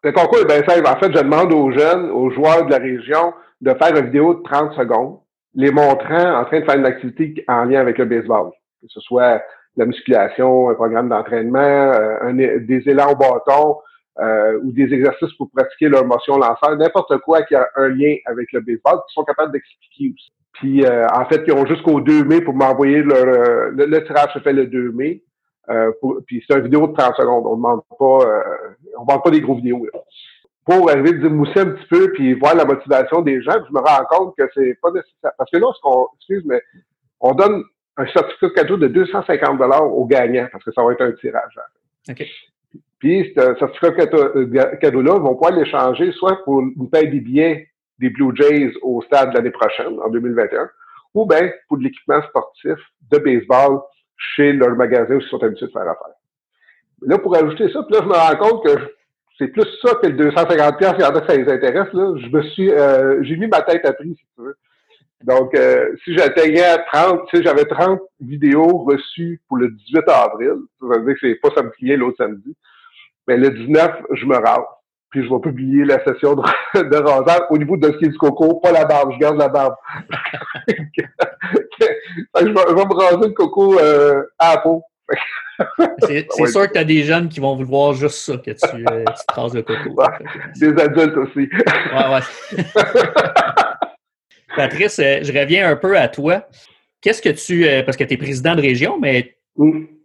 Le 0.04 0.12
concours 0.12 0.40
est 0.40 0.46
bien 0.46 0.64
simple. 0.64 0.88
En 0.88 0.96
fait, 0.98 1.12
je 1.14 1.22
demande 1.22 1.52
aux 1.52 1.72
jeunes, 1.72 2.10
aux 2.10 2.32
joueurs 2.32 2.66
de 2.66 2.72
la 2.72 2.78
région, 2.78 3.34
de 3.62 3.74
faire 3.74 3.96
une 3.96 4.06
vidéo 4.06 4.36
de 4.36 4.44
30 4.44 4.74
secondes, 4.74 5.20
les 5.56 5.72
montrant 5.72 6.40
en 6.40 6.46
train 6.46 6.62
de 6.62 6.66
faire 6.66 6.78
une 6.78 6.86
activité 6.86 7.44
en 7.48 7.66
lien 7.66 7.82
avec 7.82 7.98
le 7.98 8.06
baseball. 8.06 8.52
Que 8.82 8.88
ce 8.88 9.02
soit 9.02 9.42
la 9.78 9.86
musculation, 9.86 10.70
un 10.70 10.76
programme 10.76 11.10
d'entraînement, 11.10 11.60
euh, 11.60 12.60
des 12.60 12.84
élans 12.88 13.12
au 13.12 13.16
bâton 13.16 13.78
euh, 14.20 14.60
ou 14.64 14.72
des 14.72 14.94
exercices 14.94 15.34
pour 15.38 15.50
pratiquer 15.52 15.90
leur 15.90 16.06
motion 16.06 16.38
lanceur, 16.38 16.76
n'importe 16.78 17.18
quoi 17.20 17.44
qui 17.44 17.56
a 17.56 17.68
un 17.76 17.88
lien 17.90 18.16
avec 18.26 18.52
le 18.52 18.62
baseball, 18.62 19.00
qui 19.08 19.14
sont 19.14 19.24
capables 19.24 19.52
d'expliquer 19.52 20.14
aussi. 20.14 20.32
Puis 20.54 20.86
euh, 20.86 21.08
en 21.14 21.26
fait, 21.26 21.44
ils 21.48 21.54
ont 21.54 21.66
jusqu'au 21.66 22.02
2 22.02 22.26
mai 22.26 22.42
pour 22.42 22.54
m'envoyer 22.54 23.02
leur 23.02 23.72
le, 23.72 24.04
tirage 24.06 24.34
se 24.34 24.40
fait 24.40 24.54
le 24.54 24.68
2 24.68 24.92
mai. 24.92 25.24
puis 26.26 26.44
c'est 26.46 26.58
une 26.58 26.64
vidéo 26.64 26.88
de 26.88 26.94
30 26.94 27.16
secondes. 27.16 27.46
On 27.46 27.52
ne 27.52 27.56
demande 27.56 27.82
pas 27.98 28.44
on 28.98 29.06
demande 29.06 29.24
pas 29.24 29.32
des 29.32 29.42
gros 29.42 29.56
vidéos. 29.56 29.86
Pour 30.66 30.90
arriver 30.90 31.26
à 31.26 31.30
mousser 31.30 31.62
un 31.62 31.68
petit 31.68 31.88
peu 31.90 32.12
puis 32.12 32.34
voir 32.34 32.56
la 32.56 32.66
motivation 32.66 33.22
des 33.22 33.42
gens, 33.42 33.54
je 33.54 33.74
me 33.74 33.80
rends 33.80 34.06
compte 34.10 34.36
que 34.38 34.44
c'est 34.54 34.78
pas 34.82 34.92
nécessaire. 34.92 35.32
Parce 35.38 35.50
que 35.50 35.58
là, 35.58 35.68
ce 35.74 35.82
qu'on 35.82 36.08
excuse, 36.18 36.44
mais 36.46 36.62
on 37.22 37.34
donne 37.34 37.64
un 38.00 38.08
certificat 38.08 38.50
cadeau 38.62 38.78
de 38.78 38.88
250 38.88 39.60
dollars 39.60 39.84
aux 39.84 40.06
gagnants 40.06 40.48
parce 40.52 40.64
que 40.64 40.72
ça 40.72 40.84
va 40.84 40.94
être 40.94 41.02
un 41.02 41.12
tirage. 41.12 41.60
OK. 42.10 42.26
Puis 43.00 43.34
ce 43.36 43.56
certificat 43.60 44.06
euh, 44.14 44.76
cadeau-là, 44.78 45.20
vont 45.20 45.36
pouvoir 45.36 45.52
l'échanger 45.52 46.12
soit 46.14 46.44
pour 46.44 46.62
une 46.62 46.90
paye 46.90 47.10
des 47.10 47.20
billets 47.20 47.70
des 48.00 48.10
Blue 48.10 48.34
Jays 48.34 48.72
au 48.82 49.02
stade 49.02 49.34
l'année 49.34 49.52
prochaine, 49.52 50.00
en 50.00 50.10
2021, 50.10 50.70
ou 51.14 51.26
bien 51.26 51.52
pour 51.68 51.78
de 51.78 51.84
l'équipement 51.84 52.22
sportif 52.24 52.78
de 53.12 53.18
baseball 53.18 53.82
chez 54.16 54.54
leur 54.54 54.76
magasin 54.76 55.16
où 55.16 55.20
ils 55.20 55.28
sont 55.28 55.44
habitués 55.44 55.68
de 55.68 55.72
faire 55.72 55.82
affaire. 55.82 56.16
Là, 57.02 57.18
pour 57.18 57.36
ajouter 57.36 57.70
ça, 57.72 57.84
puis 57.84 57.96
là, 57.96 58.02
je 58.02 58.08
me 58.08 58.14
rends 58.14 58.36
compte 58.38 58.66
que 58.66 58.94
c'est 59.38 59.48
plus 59.50 59.68
ça 59.82 59.96
que 59.96 60.08
le 60.08 60.14
250 60.14 60.78
pièces 60.78 60.94
il 60.98 61.02
y 61.02 61.06
en 61.06 61.16
a 61.16 61.22
que 61.22 61.28
ça 61.28 61.38
les 61.38 61.52
intéresse. 61.52 61.92
Là. 61.94 62.14
Je 62.18 62.28
me 62.28 62.42
suis, 62.44 62.72
euh, 62.72 63.24
j'ai 63.24 63.36
mis 63.38 63.48
ma 63.48 63.62
tête 63.62 63.86
à 63.86 63.94
prix, 63.94 64.16
si 64.16 64.26
tu 64.36 64.42
veux. 64.42 64.56
Donc, 65.24 65.54
euh, 65.54 65.96
si 66.04 66.18
j'atteignais 66.18 66.78
30, 66.94 67.22
si 67.34 67.44
j'avais 67.44 67.66
30 67.66 68.00
vidéos 68.22 68.86
reçues 68.86 69.42
pour 69.48 69.58
le 69.58 69.70
18 69.70 70.08
avril, 70.08 70.54
ça 70.80 70.88
veut 70.88 71.06
dire 71.06 71.14
que 71.14 71.20
c'est 71.22 71.36
pas 71.36 71.50
samedi 71.56 71.96
l'autre 71.98 72.18
samedi, 72.18 72.56
mais 73.28 73.38
le 73.38 73.50
19, 73.50 73.92
je 74.14 74.26
me 74.26 74.38
rase. 74.38 74.64
Puis 75.10 75.26
je 75.26 75.30
vais 75.30 75.40
publier 75.40 75.86
la 75.86 76.04
session 76.06 76.36
de, 76.36 76.44
de 76.84 76.96
rasage 76.96 77.42
au 77.50 77.58
niveau 77.58 77.76
de 77.76 77.92
ce 77.92 77.98
qui 77.98 78.06
est 78.06 78.10
du 78.10 78.18
coco, 78.18 78.60
pas 78.60 78.72
la 78.72 78.86
barbe, 78.86 79.12
je 79.14 79.18
garde 79.18 79.38
la 79.38 79.50
barbe. 79.50 79.76
je, 80.68 81.04
vais, 82.36 82.46
me 82.46 82.94
raser 82.94 83.28
le 83.28 83.34
coco 83.34 83.78
euh, 83.80 84.24
à 84.38 84.56
la 84.56 84.62
peau. 84.62 84.84
C'est 86.08 86.28
sûr 86.48 86.68
que 86.68 86.74
tu 86.74 86.78
as 86.78 86.84
des 86.86 87.04
jeunes 87.04 87.28
qui 87.28 87.40
vont 87.40 87.56
vouloir 87.56 87.94
juste 87.94 88.20
ça, 88.20 88.38
que 88.38 88.52
tu, 88.52 88.86
euh, 88.88 89.04
tu 89.04 89.26
traces 89.28 89.54
le 89.54 89.64
coco. 89.64 90.02
des 90.56 90.82
adultes 90.82 91.18
aussi. 91.18 91.50
ouais, 91.50 92.14
ouais. 92.14 92.64
Patrice, 94.60 95.00
euh, 95.00 95.20
je 95.22 95.32
reviens 95.32 95.70
un 95.70 95.78
peu 95.78 95.98
à 95.98 96.10
toi. 96.10 96.44
Qu'est-ce 97.00 97.22
que 97.22 97.30
tu. 97.30 97.66
Euh, 97.66 97.82
parce 97.82 97.96
que 97.96 98.04
tu 98.04 98.16
es 98.16 98.18
président 98.18 98.56
de 98.56 98.62
région, 98.62 99.00
mais 99.00 99.38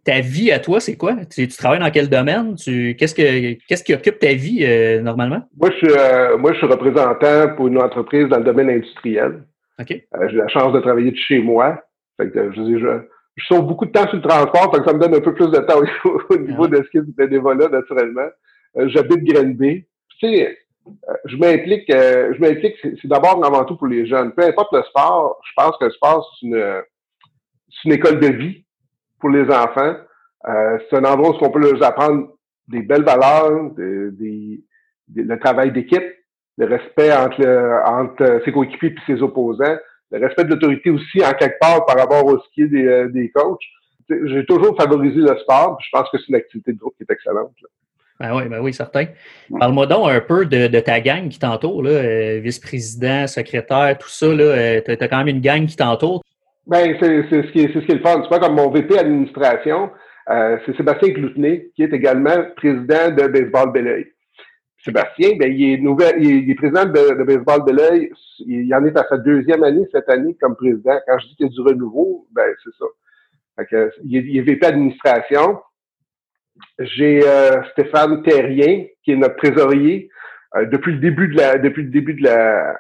ta 0.04 0.20
vie 0.20 0.52
à 0.52 0.60
toi, 0.60 0.78
c'est 0.78 0.96
quoi? 0.96 1.16
Tu, 1.28 1.48
travailles 1.48 1.80
dans 1.80 1.90
quel 1.90 2.08
domaine? 2.08 2.54
Qu'est-ce, 2.54 3.16
que, 3.16 3.54
qu'est-ce 3.66 3.82
qui 3.82 3.94
occupe 3.94 4.20
ta 4.20 4.32
vie 4.32 4.60
euh, 4.62 5.00
normalement? 5.00 5.42
Moi 5.56 5.70
je, 5.72 5.76
suis, 5.78 6.38
moi, 6.38 6.52
je 6.52 6.58
suis 6.58 6.66
représentant 6.68 7.56
pour 7.56 7.66
une 7.66 7.78
entreprise 7.78 8.28
dans 8.28 8.38
le 8.38 8.44
domaine 8.44 8.70
industriel. 8.70 9.42
OK. 9.80 9.88
j'ai 9.88 10.36
la 10.36 10.46
chance 10.46 10.72
de 10.72 10.78
travailler 10.78 11.10
de 11.10 11.16
chez 11.16 11.40
moi. 11.40 11.82
Fait 12.16 12.30
que, 12.30 12.52
je, 12.52 12.78
je, 12.78 13.00
je 13.34 13.44
sauve 13.46 13.66
beaucoup 13.66 13.86
de 13.86 13.90
temps 13.90 14.06
sur 14.06 14.18
le 14.18 14.22
transport, 14.22 14.72
fait 14.72 14.82
que 14.82 14.88
ça 14.88 14.92
me 14.92 15.00
donne 15.00 15.16
un 15.16 15.20
peu 15.20 15.34
plus 15.34 15.50
de 15.50 15.58
temps 15.58 15.80
au, 16.30 16.36
niveau 16.38 16.68
de 16.68 16.76
ce 16.76 16.90
qui 16.90 16.98
est 16.98 17.02
du 17.02 17.12
bénévolat, 17.12 17.68
naturellement. 17.70 18.28
j'habite 18.86 19.24
Grenby. 19.24 19.84
Tu 20.20 20.28
sais, 20.28 20.58
je 21.24 21.36
m'implique, 21.36 21.88
euh, 21.90 22.32
je 22.34 22.40
m'implique, 22.40 22.76
c'est 22.82 23.08
d'abord 23.08 23.44
avant 23.44 23.64
tout 23.64 23.76
pour 23.76 23.86
les 23.86 24.06
jeunes. 24.06 24.32
Peu 24.32 24.44
importe 24.44 24.72
le 24.72 24.82
sport, 24.82 25.40
je 25.44 25.52
pense 25.56 25.76
que 25.78 25.86
le 25.86 25.90
sport, 25.90 26.28
c'est 26.40 26.46
une, 26.46 26.82
une 27.84 27.92
école 27.92 28.20
de 28.20 28.28
vie 28.28 28.64
pour 29.20 29.30
les 29.30 29.44
enfants. 29.50 29.96
Euh, 30.48 30.78
c'est 30.88 30.96
un 30.96 31.04
endroit 31.04 31.30
où 31.30 31.44
on 31.44 31.50
peut 31.50 31.60
leur 31.60 31.82
apprendre 31.82 32.28
des 32.68 32.82
belles 32.82 33.04
valeurs, 33.04 33.70
des, 33.76 34.62
le 35.14 35.38
travail 35.38 35.72
d'équipe, 35.72 36.04
le 36.58 36.66
respect 36.66 37.12
entre, 37.12 37.82
entre 37.86 38.42
ses 38.44 38.52
coéquipiers 38.52 38.90
et 38.90 39.12
ses 39.14 39.22
opposants, 39.22 39.76
le 40.10 40.26
respect 40.26 40.44
de 40.44 40.50
l'autorité 40.50 40.90
aussi 40.90 41.24
en 41.24 41.32
quelque 41.32 41.58
part 41.58 41.84
par 41.86 41.96
rapport 41.96 42.24
au 42.26 42.38
ski 42.40 42.68
des, 42.68 43.08
des 43.08 43.30
coachs. 43.30 43.58
J'ai 44.08 44.44
toujours 44.44 44.76
favorisé 44.76 45.20
le 45.20 45.36
sport, 45.38 45.78
je 45.80 45.88
pense 45.90 46.10
que 46.10 46.18
c'est 46.18 46.28
une 46.28 46.34
activité 46.34 46.72
de 46.72 46.78
groupe 46.78 46.94
qui 46.96 47.04
est 47.04 47.12
excellente. 47.12 47.52
Ben 48.20 48.34
oui, 48.36 48.48
ben 48.48 48.60
oui, 48.60 48.72
certain. 48.72 49.06
Parle-moi 49.58 49.86
donc 49.86 50.08
un 50.08 50.20
peu 50.20 50.46
de, 50.46 50.80
ta 50.80 51.00
gang 51.00 51.28
qui 51.28 51.38
t'entoure, 51.38 51.82
euh, 51.84 52.38
vice-président, 52.38 53.26
secrétaire, 53.26 53.96
tout 53.98 54.08
ça. 54.08 54.26
Euh, 54.26 54.80
tu 54.84 54.90
as, 54.92 55.08
quand 55.08 55.18
même 55.18 55.28
une 55.28 55.40
gang 55.40 55.66
qui 55.66 55.76
t'entoure? 55.76 56.22
Ben, 56.66 56.96
c'est 57.00 57.22
ce, 57.28 57.50
qui 57.50 57.60
est, 57.60 57.74
ce 57.74 57.78
qui 57.80 57.92
est 57.92 57.96
le 57.96 58.00
fun. 58.00 58.20
Tu 58.22 58.28
vois, 58.28 58.38
comme 58.38 58.54
mon 58.54 58.70
VP 58.70 58.96
administration, 58.98 59.90
euh, 60.30 60.56
c'est 60.64 60.76
Sébastien 60.76 61.12
Cloutenay, 61.12 61.70
qui 61.74 61.82
est 61.82 61.92
également 61.92 62.36
président 62.56 63.10
de 63.10 63.26
Baseball 63.26 63.72
Belleuil. 63.72 64.06
Sébastien, 64.84 65.30
ben, 65.38 65.52
il, 65.52 65.74
est 65.74 65.78
nouvel, 65.78 66.22
il, 66.22 66.50
est, 66.50 66.54
président 66.54 66.84
de, 66.84 67.18
de 67.18 67.24
Baseball 67.24 67.64
Belleuil. 67.64 68.10
Il, 68.40 68.66
il 68.66 68.74
en 68.74 68.84
est 68.84 68.96
à 68.96 69.04
sa 69.08 69.18
deuxième 69.18 69.64
année 69.64 69.86
cette 69.90 70.08
année 70.08 70.36
comme 70.40 70.54
président. 70.54 70.98
Quand 71.06 71.18
je 71.18 71.26
dis 71.26 71.36
qu'il 71.36 71.46
y 71.46 71.48
a 71.48 71.52
du 71.52 71.60
renouveau, 71.60 72.28
ben, 72.32 72.46
c'est 72.62 72.74
ça. 72.78 72.86
Fait 73.56 73.66
que, 73.66 73.90
il, 74.04 74.16
est, 74.16 74.20
il 74.20 74.38
est 74.38 74.42
VP 74.42 74.66
administration. 74.66 75.58
J'ai 76.78 77.26
euh, 77.26 77.62
Stéphane 77.72 78.22
Terrien, 78.22 78.84
qui 79.04 79.12
est 79.12 79.16
notre 79.16 79.36
trésorier 79.36 80.08
euh, 80.56 80.66
depuis 80.66 80.92
le 80.92 80.98
début 80.98 81.28
de 81.28 81.36
la 81.36 81.58
depuis 81.58 81.82
le 81.82 81.90
début 81.90 82.14
de 82.14 82.24
la 82.24 82.78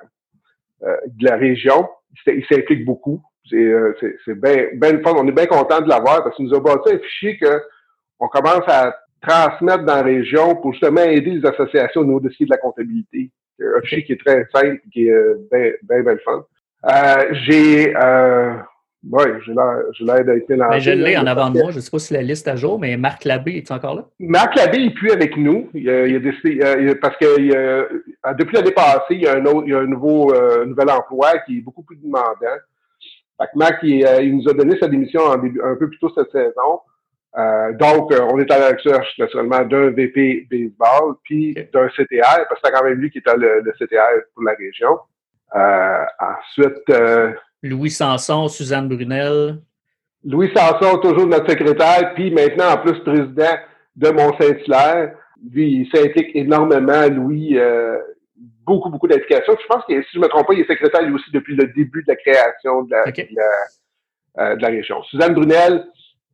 euh, 0.82 0.96
de 1.06 1.24
la 1.24 1.36
région. 1.36 1.88
Il 2.26 2.44
s'implique 2.46 2.84
beaucoup. 2.84 3.22
C'est 3.50 3.56
bien 3.56 4.66
ben 4.74 5.02
fun. 5.02 5.14
On 5.16 5.26
est 5.26 5.32
bien 5.32 5.46
content 5.46 5.80
de 5.80 5.88
l'avoir 5.88 6.22
parce 6.22 6.36
qu'il 6.36 6.46
nous 6.46 6.54
a 6.54 6.60
bâti 6.60 6.94
un 6.94 6.98
fichier 6.98 7.36
que 7.38 7.60
on 8.20 8.28
commence 8.28 8.64
à 8.68 8.96
transmettre 9.20 9.84
dans 9.84 9.96
la 9.96 10.02
région 10.02 10.54
pour 10.56 10.72
justement 10.72 11.02
aider 11.02 11.32
les 11.32 11.46
associations 11.46 12.02
au 12.02 12.04
niveau 12.04 12.20
dossier 12.20 12.46
de 12.46 12.50
la 12.50 12.58
comptabilité. 12.58 13.30
Un 13.60 13.80
fichier 13.82 14.04
qui 14.04 14.12
est 14.12 14.24
très 14.24 14.46
simple, 14.54 14.80
qui 14.92 15.08
est 15.08 15.34
bien, 15.50 15.72
bien, 15.82 16.02
bien 16.02 16.16
fun. 16.24 16.44
j'ai 17.32 17.92
oui, 19.10 19.24
j'ai 19.44 20.04
l'air 20.04 20.24
d'être 20.24 20.48
mélangé. 20.48 20.80
je 20.80 20.90
l'ai 20.90 21.16
en 21.16 21.26
avant 21.26 21.50
de 21.50 21.60
moi. 21.60 21.70
Je 21.70 21.76
ne 21.76 21.80
sais 21.80 21.90
pas 21.90 21.98
si 21.98 22.14
la 22.14 22.22
liste 22.22 22.46
est 22.46 22.50
à 22.50 22.56
jour, 22.56 22.78
mais 22.78 22.96
Marc 22.96 23.24
Labbé, 23.24 23.56
est 23.56 23.70
encore 23.70 23.94
là? 23.94 24.04
Marc 24.18 24.56
Labbé 24.56 24.78
n'est 24.78 24.94
plus 24.94 25.10
avec 25.10 25.36
nous. 25.36 25.68
Il 25.74 25.88
a, 25.90 26.06
il 26.06 26.16
a 26.16 26.18
décidé, 26.18 26.94
parce 27.00 27.16
que 27.16 28.34
depuis 28.38 28.56
l'année 28.56 28.72
passée, 28.72 29.14
il 29.14 29.22
y 29.22 29.26
a 29.26 29.36
un, 29.36 29.44
autre, 29.46 29.64
il 29.66 29.74
a 29.74 29.80
un 29.80 29.86
nouveau, 29.86 30.32
euh, 30.32 30.64
nouvel 30.64 30.90
emploi 30.90 31.38
qui 31.46 31.58
est 31.58 31.60
beaucoup 31.60 31.82
plus 31.82 31.96
demandant. 31.96 32.56
Fait 33.40 33.46
que 33.46 33.58
Marc, 33.58 33.78
il, 33.82 34.06
euh, 34.06 34.22
il, 34.22 34.36
nous 34.36 34.48
a 34.48 34.54
donné 34.54 34.78
sa 34.78 34.88
démission 34.88 35.22
en 35.22 35.36
début, 35.36 35.60
un 35.62 35.74
peu 35.74 35.88
plus 35.88 35.98
tôt 35.98 36.10
cette 36.14 36.30
saison. 36.30 36.80
Euh, 37.36 37.72
donc, 37.72 38.12
euh, 38.12 38.20
on 38.30 38.38
est 38.38 38.50
à 38.50 38.58
la 38.58 38.68
recherche 38.70 39.18
naturellement 39.18 39.64
d'un 39.64 39.90
VP 39.90 40.46
baseball, 40.48 41.16
puis 41.24 41.54
d'un 41.54 41.88
CTR, 41.88 42.46
parce 42.48 42.60
que 42.60 42.66
c'est 42.66 42.72
quand 42.72 42.84
même 42.84 42.94
lui 42.94 43.10
qui 43.10 43.18
était 43.18 43.36
le, 43.36 43.60
le 43.60 43.72
CTR 43.72 44.22
pour 44.34 44.44
la 44.44 44.52
région. 44.52 44.98
ensuite, 46.20 46.88
Louis 47.64 47.90
Sanson, 47.90 48.46
Suzanne 48.48 48.88
Brunel. 48.88 49.58
Louis 50.22 50.50
Sanson, 50.54 50.98
toujours 50.98 51.26
notre 51.26 51.48
secrétaire, 51.48 52.12
puis 52.14 52.30
maintenant, 52.30 52.72
en 52.72 52.76
plus, 52.76 52.98
président 53.00 53.56
de 53.96 54.10
Mont-Saint-Hilaire. 54.10 55.14
Lui, 55.50 55.80
il 55.80 55.90
s'implique 55.90 56.36
énormément, 56.36 57.08
Louis, 57.08 57.58
euh, 57.58 57.98
beaucoup, 58.66 58.90
beaucoup 58.90 59.08
d'implications. 59.08 59.56
Je 59.58 59.66
pense 59.66 59.82
que, 59.88 60.02
si 60.02 60.08
je 60.12 60.18
ne 60.18 60.24
me 60.24 60.28
trompe 60.28 60.46
pas, 60.46 60.52
il 60.52 60.60
est 60.60 60.68
secrétaire 60.68 61.02
lui 61.02 61.14
aussi 61.14 61.30
depuis 61.32 61.56
le 61.56 61.66
début 61.68 62.02
de 62.02 62.08
la 62.08 62.16
création 62.16 62.82
de 62.82 62.90
la, 62.90 63.04
euh, 64.40 64.56
de 64.56 64.62
la, 64.62 64.68
région. 64.68 65.02
Suzanne 65.04 65.32
Brunel, 65.32 65.86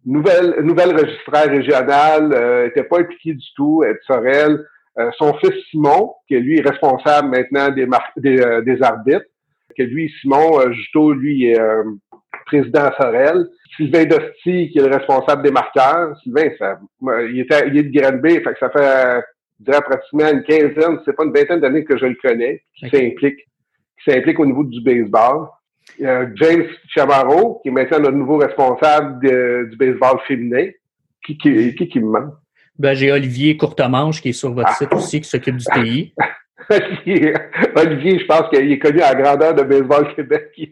nouvelle, 0.04 0.56
nouvelle 0.62 0.96
registraire 0.96 1.48
régionale, 1.48 2.32
euh, 2.32 2.66
était 2.66 2.84
pas 2.84 2.98
impliquée 2.98 3.34
du 3.34 3.46
tout, 3.54 3.84
est 3.84 3.94
de 3.94 4.00
Sorel. 4.04 4.66
Euh, 4.98 5.10
son 5.16 5.32
fils 5.34 5.54
Simon, 5.70 6.12
qui 6.26 6.34
est 6.34 6.40
lui 6.40 6.60
responsable 6.60 7.28
maintenant 7.28 7.68
des, 7.70 7.86
des, 8.16 8.62
des 8.64 8.82
arbitres, 8.82 9.26
que 9.84 9.94
lui, 9.94 10.12
Simon 10.20 10.60
euh, 10.60 10.72
Juto, 10.72 11.12
lui, 11.12 11.46
est 11.46 11.60
euh, 11.60 11.84
président 12.46 12.84
à 12.84 12.96
Sorel. 12.96 13.46
Sylvain 13.76 14.04
Dosti, 14.04 14.70
qui 14.70 14.78
est 14.78 14.88
le 14.88 14.94
responsable 14.94 15.42
des 15.42 15.50
marqueurs. 15.50 16.16
Sylvain, 16.22 16.50
ça, 16.58 16.78
il, 17.02 17.40
est 17.40 17.68
il 17.68 17.78
est 17.78 17.82
de 17.84 18.00
Granby, 18.00 18.34
fait 18.34 18.52
que 18.52 18.58
ça 18.58 18.70
fait, 18.70 19.20
je 19.60 19.64
dirais, 19.64 19.82
pratiquement 19.82 20.30
une 20.30 20.42
quinzaine, 20.42 20.98
c'est 21.04 21.16
pas 21.16 21.24
une 21.24 21.32
vingtaine 21.32 21.60
d'années 21.60 21.84
que 21.84 21.96
je 21.96 22.06
le 22.06 22.16
connais, 22.22 22.62
qui 22.74 22.90
s'implique, 22.90 23.38
qui 23.38 24.10
s'implique 24.10 24.38
au 24.38 24.46
niveau 24.46 24.64
du 24.64 24.82
baseball. 24.82 25.46
James 25.98 26.66
Chamaro, 26.88 27.60
qui 27.62 27.68
est 27.68 27.72
maintenant 27.72 28.00
notre 28.00 28.16
nouveau 28.16 28.36
responsable 28.36 29.20
du 29.20 29.76
baseball 29.76 30.18
féminin. 30.26 30.68
Qui, 31.24 31.36
qui, 31.36 31.74
qui, 31.74 31.88
qui 31.88 32.00
me 32.00 32.06
manque? 32.06 32.34
Ben, 32.78 32.94
j'ai 32.94 33.12
Olivier 33.12 33.58
Courtemanche 33.58 34.22
qui 34.22 34.30
est 34.30 34.32
sur 34.32 34.54
votre 34.54 34.70
ah. 34.70 34.74
site 34.74 34.92
aussi, 34.94 35.20
qui 35.20 35.28
s'occupe 35.28 35.56
du 35.56 35.66
pays. 35.66 36.14
Olivier, 37.76 38.20
je 38.20 38.26
pense 38.26 38.48
qu'il 38.50 38.70
est 38.70 38.78
connu 38.78 39.00
à 39.00 39.12
la 39.12 39.20
grandeur 39.20 39.54
de 39.54 39.62
Baseball 39.64 40.14
Québec. 40.14 40.52
je 40.56 40.68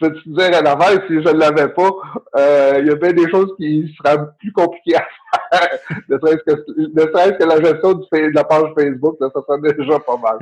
peux 0.00 0.12
te 0.14 0.28
dire 0.28 0.56
à 0.56 0.62
l'envers, 0.62 1.02
si 1.06 1.14
je 1.14 1.28
ne 1.28 1.38
l'avais 1.38 1.68
pas, 1.68 1.90
euh, 2.38 2.78
il 2.80 2.86
y 2.86 2.90
a 2.90 2.94
bien 2.94 3.12
des 3.12 3.28
choses 3.28 3.54
qui 3.58 3.94
seraient 3.98 4.18
plus 4.38 4.52
compliquées 4.52 4.96
à 4.96 5.06
faire. 5.52 5.78
ne 6.08 6.16
serait-ce 6.16 6.42
que, 6.44 7.44
la 7.44 7.62
gestion 7.62 7.92
de 7.94 8.34
la 8.34 8.44
page 8.44 8.72
Facebook, 8.78 9.16
ça 9.20 9.28
serait 9.30 9.74
déjà 9.76 9.98
pas 10.00 10.16
mal. 10.16 10.38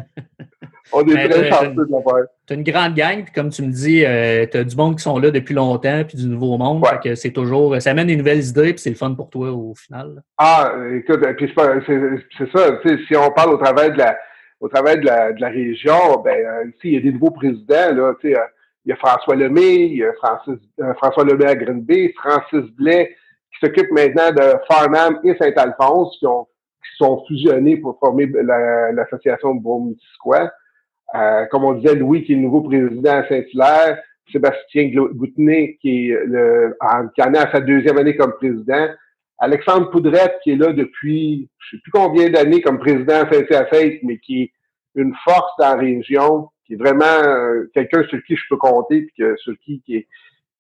On 0.93 1.05
est 1.07 1.29
très 1.29 1.51
chanceux 1.51 1.75
de 1.75 2.53
as 2.53 2.55
une 2.55 2.63
grande 2.63 2.95
gang, 2.95 3.25
puis 3.25 3.33
comme 3.33 3.51
tu 3.51 3.63
me 3.63 3.73
dis, 3.73 4.05
euh, 4.05 4.47
tu 4.51 4.59
as 4.59 4.65
du 4.65 4.77
monde 4.77 4.97
qui 4.97 5.03
sont 5.03 5.19
là 5.19 5.31
depuis 5.31 5.55
longtemps, 5.55 6.05
puis 6.07 6.17
du 6.17 6.27
nouveau 6.27 6.57
monde. 6.59 6.83
que 7.03 7.15
c'est 7.15 7.33
toujours. 7.33 7.81
Ça 7.81 7.91
amène 7.91 8.07
des 8.07 8.17
nouvelles 8.17 8.45
idées, 8.45 8.73
puis 8.73 8.79
c'est 8.79 8.91
le 8.91 8.97
fun 8.97 9.15
pour 9.15 9.31
toi 9.31 9.51
au 9.51 9.75
final. 9.75 10.23
Ah, 10.39 10.73
écoute, 10.95 11.21
puis 11.37 11.53
c'est 12.39 12.51
ça, 12.53 12.79
si 13.09 13.17
on 13.17 13.31
parle 13.31 13.55
au 13.55 13.59
travers 13.59 13.93
de 13.93 13.99
la 13.99 14.17
au 14.59 14.69
travers 14.69 14.97
de 14.97 15.05
la, 15.05 15.33
de 15.35 15.41
la 15.41 15.49
région, 15.51 16.23
ben, 16.25 16.35
euh, 16.35 16.71
il 16.83 16.95
y 16.95 16.97
a 16.97 17.01
des 17.01 17.13
nouveaux 17.13 17.31
présidents, 17.31 17.93
là, 17.93 18.15
tu 18.19 18.31
sais, 18.31 18.39
euh, 18.39 18.45
il 18.87 18.89
y 18.89 18.93
a 18.93 18.97
François 18.97 19.37
Lemay, 19.37 19.89
il 19.89 19.99
y 19.99 20.05
a 20.05 20.15
Francis, 20.15 20.59
François 20.97 21.25
Lemay 21.25 21.45
à 21.45 21.55
Green 21.57 21.83
Bay, 21.83 22.15
Francis 22.17 22.71
Blais, 22.75 23.15
qui 23.53 23.67
s'occupe 23.67 23.91
maintenant 23.91 24.31
de 24.31 24.55
Farnham 24.67 25.21
et 25.25 25.37
Saint-Alphonse, 25.37 26.17
qui 26.19 26.27
ont 26.27 26.47
qui 26.87 27.05
sont 27.05 27.25
fusionnés 27.27 27.77
pour 27.77 27.99
former 27.99 28.27
l'association 28.27 29.55
la, 29.55 29.61
Beaume-Mutisquois. 29.61 30.51
Euh, 31.15 31.47
comme 31.47 31.65
on 31.65 31.75
disait, 31.75 31.95
Louis, 31.95 32.25
qui 32.25 32.33
est 32.33 32.37
le 32.37 32.43
nouveau 32.43 32.63
président 32.63 33.13
à 33.13 33.29
Saint-Hilaire, 33.29 34.03
Sébastien 34.33 34.91
Goutenay, 34.93 35.79
qui, 35.81 36.11
est 36.11 36.19
en 36.81 37.35
est 37.35 37.39
à 37.39 37.53
sa 37.53 37.61
deuxième 37.61 37.99
année 37.99 38.17
comme 38.17 38.33
président, 38.33 38.89
Alexandre 39.39 39.91
Poudrette, 39.91 40.39
qui 40.43 40.53
est 40.53 40.57
là 40.57 40.73
depuis 40.73 41.49
je 41.59 41.77
sais 41.77 41.83
plus 41.83 41.93
combien 41.93 42.31
d'années 42.31 42.61
comme 42.61 42.79
président 42.79 43.25
à 43.25 43.31
Saint-Hyacinthe, 43.31 44.03
mais 44.03 44.19
qui 44.19 44.43
est 44.43 44.53
une 44.95 45.15
force 45.25 45.53
dans 45.59 45.75
la 45.75 45.77
région, 45.77 46.49
qui 46.67 46.75
est 46.75 46.77
vraiment 46.77 47.05
euh, 47.05 47.71
quelqu'un 47.75 48.05
sur 48.05 48.23
qui 48.25 48.37
je 48.37 48.43
peux 48.49 48.57
compter, 48.57 49.03
puis 49.03 49.15
que, 49.19 49.37
sur 49.37 49.55
qui, 49.65 49.83
qui 49.85 49.97
est, 49.97 50.09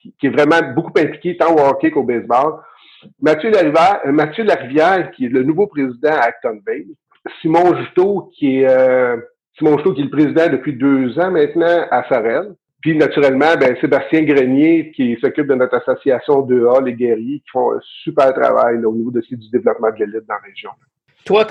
qui, 0.00 0.26
est 0.26 0.30
vraiment 0.30 0.60
beaucoup 0.74 0.92
impliqué 0.98 1.36
tant 1.36 1.54
au 1.54 1.60
hockey 1.60 1.90
qu'au 1.90 2.02
baseball. 2.02 2.60
Mathieu 3.20 3.50
Larivière, 3.50 4.00
euh, 4.06 4.12
Mathieu 4.12 4.44
Larivière, 4.44 5.10
qui 5.12 5.26
est 5.26 5.30
le 5.30 5.42
nouveau 5.42 5.66
président 5.66 6.12
à 6.12 6.26
Acton 6.26 6.60
Bay. 6.64 6.86
Simon 7.40 7.76
Juteau, 7.76 8.30
qui 8.34 8.60
est 8.60 8.68
euh, 8.68 9.16
Simon 9.58 9.78
Juteau, 9.78 9.94
qui 9.94 10.02
est 10.02 10.04
le 10.04 10.10
président 10.10 10.48
depuis 10.50 10.74
deux 10.74 11.18
ans 11.18 11.30
maintenant 11.30 11.86
à 11.90 12.06
Sorel. 12.08 12.54
Puis 12.82 12.96
naturellement, 12.96 13.56
ben, 13.58 13.74
Sébastien 13.80 14.22
Grenier, 14.22 14.92
qui 14.94 15.16
s'occupe 15.20 15.46
de 15.46 15.54
notre 15.54 15.76
association 15.76 16.42
de 16.42 16.66
a 16.66 16.80
les 16.82 16.92
guerriers, 16.92 17.40
qui 17.40 17.50
font 17.50 17.72
un 17.72 17.80
super 18.04 18.32
travail 18.34 18.84
au 18.84 18.94
niveau 18.94 19.10
de, 19.10 19.20
du 19.20 19.50
développement 19.50 19.90
de 19.90 20.04
l'élite 20.04 20.26
dans 20.28 20.34
la 20.34 20.40
région. 20.40 20.70
Toi, 21.26 21.44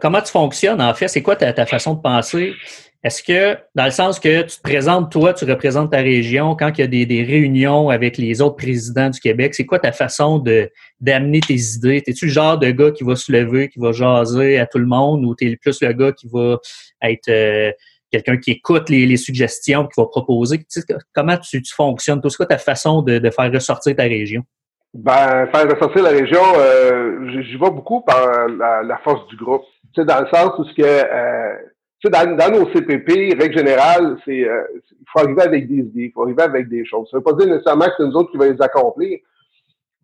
comment 0.00 0.20
tu 0.20 0.32
fonctionnes 0.32 0.82
en 0.82 0.92
fait? 0.92 1.06
C'est 1.06 1.22
quoi 1.22 1.36
ta, 1.36 1.64
façon 1.64 1.94
de 1.94 2.00
penser? 2.00 2.52
Est-ce 3.02 3.22
que, 3.22 3.56
dans 3.76 3.86
le 3.86 3.92
sens 3.92 4.18
que 4.18 4.42
tu 4.42 4.56
te 4.56 4.60
présentes, 4.60 5.10
toi, 5.10 5.32
tu 5.32 5.44
représentes 5.44 5.92
ta 5.92 5.98
région, 5.98 6.54
quand 6.54 6.70
il 6.76 6.80
y 6.80 6.84
a 6.84 7.06
des, 7.06 7.22
réunions 7.22 7.88
avec 7.88 8.18
les 8.18 8.42
autres 8.42 8.56
présidents 8.56 9.08
du 9.08 9.20
Québec, 9.20 9.54
c'est 9.54 9.64
quoi 9.64 9.78
ta 9.78 9.92
façon 9.92 10.42
d'amener 11.00 11.40
tes 11.40 11.54
idées? 11.54 12.02
Es-tu 12.06 12.26
le 12.26 12.32
genre 12.32 12.58
de 12.58 12.70
gars 12.72 12.90
qui 12.90 13.04
va 13.04 13.14
se 13.16 13.30
lever, 13.32 13.68
qui 13.68 13.78
va 13.78 13.92
jaser 13.92 14.58
à 14.58 14.66
tout 14.66 14.78
le 14.78 14.86
monde, 14.86 15.24
ou 15.24 15.34
tu 15.34 15.48
es 15.48 15.56
plus 15.56 15.80
le 15.80 15.92
gars 15.92 16.12
qui 16.12 16.28
va 16.30 16.58
être 17.02 17.28
euh, 17.28 17.70
quelqu'un 18.10 18.36
qui 18.36 18.50
écoute 18.50 18.90
les, 18.90 19.16
suggestions, 19.16 19.86
qui 19.86 19.98
va 19.98 20.06
proposer? 20.06 20.60
comment 21.14 21.38
tu, 21.38 21.62
fonctionnes? 21.72 22.20
C'est 22.22 22.36
quoi 22.36 22.46
ta 22.46 22.58
façon 22.58 23.00
de, 23.00 23.30
faire 23.30 23.52
ressortir 23.52 23.94
ta 23.94 24.02
région? 24.02 24.42
Ben, 24.92 25.46
faire 25.52 25.70
ressortir 25.70 26.02
la 26.02 26.10
région, 26.10 26.42
euh, 26.56 27.42
j'y 27.42 27.56
vais 27.56 27.70
beaucoup 27.70 28.00
par 28.00 28.48
la, 28.48 28.98
force 29.04 29.26
du 29.28 29.36
groupe. 29.36 29.62
Tu 29.94 30.00
sais, 30.00 30.04
dans 30.04 30.20
le 30.20 30.26
sens 30.26 30.58
où 30.58 30.64
ce 30.64 30.74
que 30.74 30.82
euh, 30.82 31.54
dans, 32.08 32.36
dans, 32.36 32.58
nos 32.58 32.66
CPP, 32.72 33.38
règle 33.38 33.58
générale, 33.58 34.16
c'est 34.24 34.44
euh, 34.48 34.62
il 34.90 35.04
faut 35.12 35.20
arriver 35.20 35.42
avec 35.42 35.68
des 35.68 35.76
idées, 35.76 36.04
il 36.04 36.12
faut 36.12 36.22
arriver 36.22 36.42
avec 36.42 36.68
des 36.68 36.84
choses. 36.84 37.08
Ça 37.10 37.18
veut 37.18 37.22
pas 37.22 37.34
dire 37.34 37.46
nécessairement 37.46 37.84
que 37.84 37.92
c'est 37.98 38.04
nous 38.04 38.14
autres 38.14 38.30
qui 38.30 38.38
va 38.38 38.48
les 38.48 38.60
accomplir, 38.60 39.18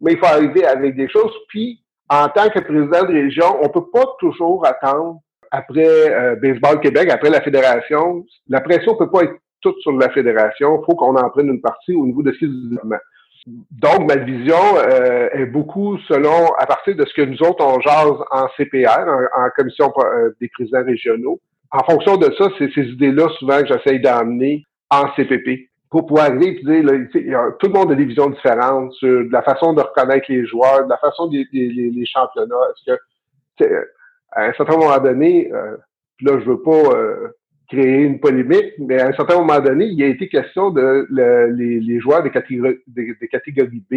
mais 0.00 0.12
il 0.12 0.18
faut 0.18 0.26
arriver 0.26 0.64
avec 0.64 0.94
des 0.94 1.08
choses. 1.08 1.32
Puis, 1.48 1.80
en 2.08 2.28
tant 2.28 2.48
que 2.48 2.60
président 2.60 3.02
de 3.04 3.12
région, 3.12 3.58
on 3.62 3.68
peut 3.68 3.88
pas 3.92 4.04
toujours 4.20 4.66
attendre 4.66 5.20
après 5.50 5.86
euh, 5.86 6.36
Baseball 6.36 6.80
Québec, 6.80 7.08
après 7.10 7.30
la 7.30 7.40
fédération. 7.40 8.24
La 8.48 8.60
pression 8.60 8.96
peut 8.96 9.10
pas 9.10 9.22
être 9.22 9.34
toute 9.60 9.78
sur 9.80 9.92
la 9.92 10.10
fédération. 10.10 10.80
Il 10.80 10.84
faut 10.84 10.94
qu'on 10.94 11.16
en 11.16 11.30
prenne 11.30 11.48
une 11.48 11.60
partie 11.60 11.94
au 11.94 12.06
niveau 12.06 12.22
de 12.22 12.32
ce 12.32 12.44
développement. 12.44 12.98
Donc, 13.46 14.08
ma 14.08 14.16
vision 14.16 14.56
euh, 14.76 15.28
est 15.32 15.46
beaucoup 15.46 15.98
selon, 16.08 16.52
à 16.58 16.66
partir 16.66 16.96
de 16.96 17.04
ce 17.04 17.14
que 17.14 17.22
nous 17.22 17.40
autres, 17.42 17.64
on 17.64 17.80
jase 17.80 18.18
en 18.30 18.48
CPR, 18.56 19.06
en, 19.36 19.48
commission 19.56 19.92
des 20.40 20.48
présidents 20.48 20.84
régionaux 20.84 21.40
en 21.70 21.84
fonction 21.84 22.16
de 22.16 22.32
ça, 22.38 22.48
c'est 22.58 22.70
ces 22.72 22.82
idées-là 22.82 23.28
souvent 23.38 23.60
que 23.60 23.66
j'essaye 23.66 24.00
d'amener 24.00 24.64
en 24.90 25.12
CPP 25.14 25.68
pour 25.90 26.06
pouvoir 26.06 26.26
arriver 26.26 26.58
et 26.58 26.62
dire, 26.62 27.52
tout 27.58 27.66
le 27.66 27.72
monde 27.72 27.92
a 27.92 27.94
des 27.94 28.04
visions 28.04 28.30
différentes 28.30 28.92
sur 28.94 29.24
la 29.30 29.42
façon 29.42 29.72
de 29.72 29.80
reconnaître 29.80 30.26
les 30.28 30.46
joueurs, 30.46 30.84
de 30.84 30.90
la 30.90 30.98
façon 30.98 31.28
des 31.28 31.46
les, 31.52 32.06
championnats. 32.06 32.54
Est-ce 32.70 33.64
que, 33.64 33.86
à 34.32 34.44
un 34.44 34.52
certain 34.54 34.76
moment 34.76 34.98
donné, 34.98 35.50
euh, 35.52 35.76
là, 36.22 36.38
je 36.40 36.44
veux 36.44 36.62
pas 36.62 36.70
euh, 36.70 37.28
créer 37.68 38.02
une 38.02 38.20
polémique, 38.20 38.74
mais 38.78 39.00
à 39.00 39.08
un 39.08 39.12
certain 39.12 39.38
moment 39.38 39.60
donné, 39.60 39.86
il 39.86 40.02
a 40.02 40.06
été 40.06 40.28
question 40.28 40.70
de 40.70 41.06
les, 41.10 42.00
joueurs 42.00 42.22
des 42.22 42.30
catégories, 42.30 42.78
des, 42.86 43.16
catégories 43.30 43.82
B, 43.90 43.94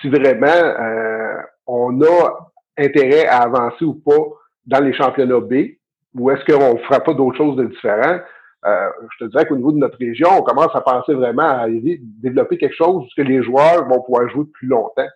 si 0.00 0.08
vraiment 0.08 0.46
euh, 0.46 1.36
on 1.66 2.00
a 2.02 2.50
intérêt 2.76 3.26
à 3.26 3.38
avancer 3.38 3.84
ou 3.84 3.94
pas 3.94 4.24
dans 4.66 4.84
les 4.84 4.92
championnats 4.92 5.40
B 5.40 5.78
ou 6.14 6.30
est-ce 6.30 6.44
qu'on 6.44 6.74
ne 6.74 6.78
fera 6.80 7.00
pas 7.00 7.14
d'autres 7.14 7.36
choses 7.36 7.56
de 7.56 7.64
différent? 7.66 8.18
Euh, 8.66 8.88
je 9.12 9.24
te 9.24 9.30
dirais 9.30 9.46
qu'au 9.46 9.56
niveau 9.56 9.72
de 9.72 9.78
notre 9.78 9.98
région, 9.98 10.28
on 10.38 10.42
commence 10.42 10.74
à 10.74 10.80
penser 10.80 11.14
vraiment 11.14 11.42
à 11.42 11.66
développer 11.68 12.58
quelque 12.58 12.74
chose 12.74 13.08
que 13.16 13.22
les 13.22 13.42
joueurs 13.42 13.86
vont 13.88 14.02
pouvoir 14.02 14.28
jouer 14.28 14.44
plus 14.52 14.66
longtemps. 14.66 15.06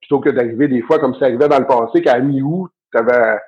Plutôt 0.00 0.20
que 0.20 0.30
d'arriver 0.30 0.68
des 0.68 0.82
fois, 0.82 0.98
comme 0.98 1.14
ça 1.14 1.24
arrivait 1.24 1.48
dans 1.48 1.58
le 1.58 1.66
passé, 1.66 2.00
qu'à 2.02 2.18
mi-août, 2.20 2.70
tu 2.92 2.98
avais 2.98 3.38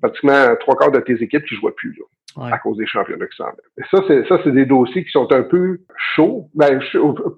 pratiquement 0.00 0.54
trois 0.60 0.76
quarts 0.76 0.92
de 0.92 1.00
tes 1.00 1.14
équipes 1.14 1.44
qui 1.46 1.54
ne 1.54 1.60
jouaient 1.60 1.72
plus 1.72 1.96
là, 1.98 2.04
à 2.40 2.58
cause 2.58 2.76
des 2.76 2.86
championnats 2.86 3.26
qui 3.26 3.36
s'en 3.36 3.50
ça, 3.90 4.02
c'est 4.08 4.26
ça, 4.28 4.38
c'est 4.44 4.52
des 4.52 4.66
dossiers 4.66 5.04
qui 5.04 5.10
sont 5.10 5.30
un 5.32 5.42
peu 5.42 5.78
chauds. 6.14 6.48
Ben, 6.54 6.80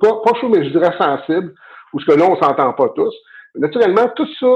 pas, 0.01 0.21
pas 0.25 0.35
chauds, 0.41 0.49
mais 0.49 0.65
je 0.65 0.71
dirais 0.71 0.93
sensibles, 0.99 1.55
où 1.93 2.01
ce 2.01 2.07
que 2.07 2.13
là, 2.13 2.25
on 2.27 2.37
s'entend 2.37 2.73
pas 2.73 2.89
tous. 2.95 3.15
Naturellement, 3.55 4.09
tout 4.15 4.27
ça, 4.39 4.47